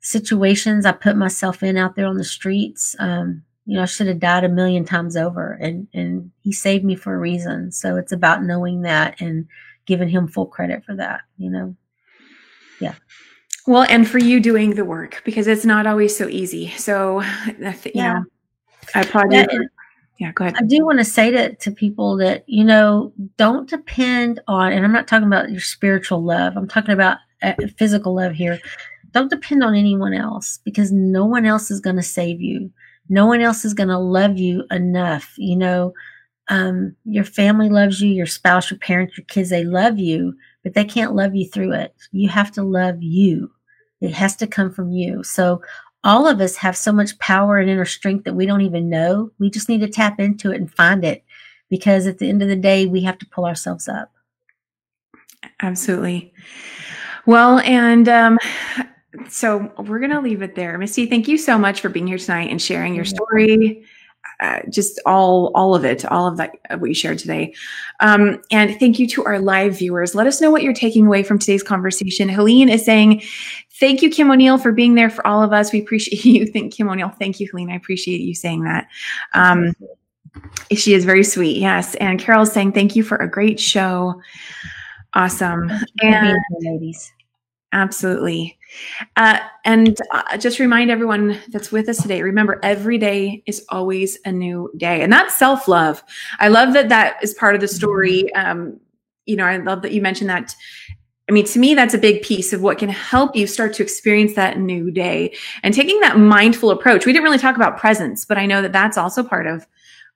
[0.00, 4.08] situations I put myself in out there on the streets, um, you know, I should
[4.08, 7.72] have died a million times over and, and he saved me for a reason.
[7.72, 9.48] So it's about knowing that and
[9.86, 11.74] giving him full credit for that, you know?
[12.82, 12.96] Yeah.
[13.66, 16.70] Well, and for you doing the work because it's not always so easy.
[16.70, 18.14] So, you yeah.
[18.14, 18.24] know,
[18.94, 19.68] I applaud yeah, you.
[20.18, 20.56] Yeah, go ahead.
[20.58, 24.84] I do want to say to, to people that, you know, don't depend on, and
[24.84, 28.58] I'm not talking about your spiritual love, I'm talking about uh, physical love here.
[29.12, 32.70] Don't depend on anyone else because no one else is going to save you.
[33.08, 35.34] No one else is going to love you enough.
[35.36, 35.92] You know,
[36.48, 40.74] um, your family loves you, your spouse, your parents, your kids, they love you, but
[40.74, 41.94] they can't love you through it.
[42.12, 43.50] You have to love you.
[44.00, 45.22] It has to come from you.
[45.22, 45.62] So
[46.04, 49.30] all of us have so much power and inner strength that we don't even know.
[49.38, 51.24] We just need to tap into it and find it
[51.68, 54.10] because at the end of the day, we have to pull ourselves up.
[55.62, 56.32] Absolutely.
[57.26, 58.38] Well, and um,
[59.28, 60.76] so we're going to leave it there.
[60.78, 63.84] Misty, thank you so much for being here tonight and sharing your story
[64.40, 67.54] uh, just all all of it, all of that uh, what you shared today.
[68.00, 70.14] Um, and thank you to our live viewers.
[70.14, 72.28] Let us know what you're taking away from today's conversation.
[72.28, 73.22] Helene is saying,
[73.78, 75.72] "Thank you, Kim O'Neill, for being there for all of us.
[75.72, 77.10] We appreciate you." Thank Kim O'Neill.
[77.10, 77.70] Thank you, Helene.
[77.70, 78.88] I appreciate you saying that.
[79.34, 79.74] Um,
[80.72, 81.58] she is very sweet.
[81.58, 81.94] Yes.
[81.96, 84.20] And Carol's saying, "Thank you for a great show."
[85.14, 85.70] Awesome.
[86.02, 87.12] And ladies.
[87.72, 88.58] Absolutely.
[89.16, 94.18] Uh, and uh, just remind everyone that's with us today remember, every day is always
[94.24, 95.02] a new day.
[95.02, 96.02] And that's self love.
[96.38, 98.32] I love that that is part of the story.
[98.34, 98.80] Um,
[99.26, 100.54] you know, I love that you mentioned that.
[101.28, 103.84] I mean, to me, that's a big piece of what can help you start to
[103.84, 107.06] experience that new day and taking that mindful approach.
[107.06, 109.64] We didn't really talk about presence, but I know that that's also part of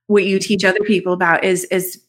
[0.07, 2.03] what you teach other people about is, is,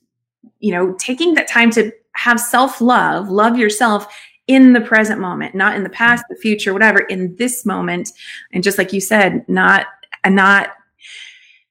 [0.60, 4.08] you know, taking that time to have self love, love yourself
[4.48, 8.12] in the present moment, not in the past, the future, whatever, in this moment.
[8.54, 9.88] And just like you said, not,
[10.28, 10.70] not,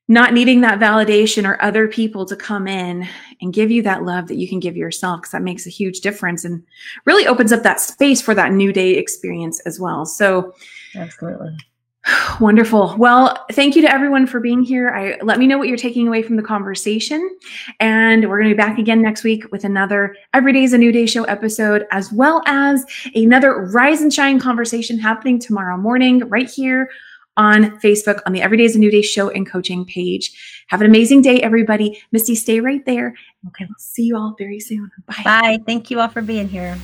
[0.07, 3.09] not needing that validation or other people to come in
[3.41, 6.01] and give you that love that you can give yourself because that makes a huge
[6.01, 6.63] difference and
[7.07, 10.05] really opens up that space for that new day experience as well.
[10.05, 10.53] So,
[10.95, 11.57] absolutely.
[12.41, 12.95] Wonderful.
[12.99, 14.91] Well, thank you to everyone for being here.
[14.91, 17.37] I let me know what you're taking away from the conversation.
[17.81, 20.79] And we're going to be back again next week with another Every Day is a
[20.79, 22.85] New Day show episode, as well as
[23.15, 26.91] another Rise and Shine conversation happening tomorrow morning right here
[27.37, 30.65] on Facebook on the Every Day is a New Day show and coaching page.
[30.69, 32.01] Have an amazing day, everybody.
[32.13, 33.15] Misty, stay right there.
[33.49, 34.91] Okay, we'll see you all very soon.
[35.07, 35.23] Bye.
[35.25, 35.59] Bye.
[35.67, 36.79] Thank you all for being here.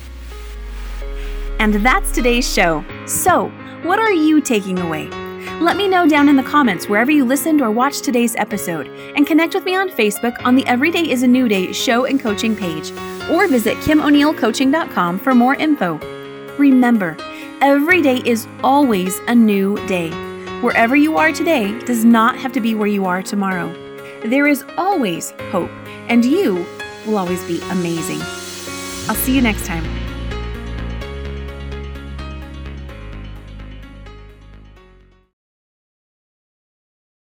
[1.59, 2.83] And that's today's show.
[3.05, 3.51] So,
[3.83, 5.07] what are you taking away?
[5.59, 9.25] Let me know down in the comments wherever you listened or watched today's episode, and
[9.25, 12.55] connect with me on Facebook on the Everyday is a New Day show and coaching
[12.55, 12.91] page,
[13.29, 15.97] or visit KimO'NeillCoaching.com for more info.
[16.57, 17.17] Remember,
[17.61, 20.11] every day is always a new day.
[20.61, 23.71] Wherever you are today does not have to be where you are tomorrow.
[24.25, 25.71] there is always hope,
[26.07, 26.65] and you
[27.07, 28.21] will always be amazing.
[29.09, 30.00] I'll see you next time.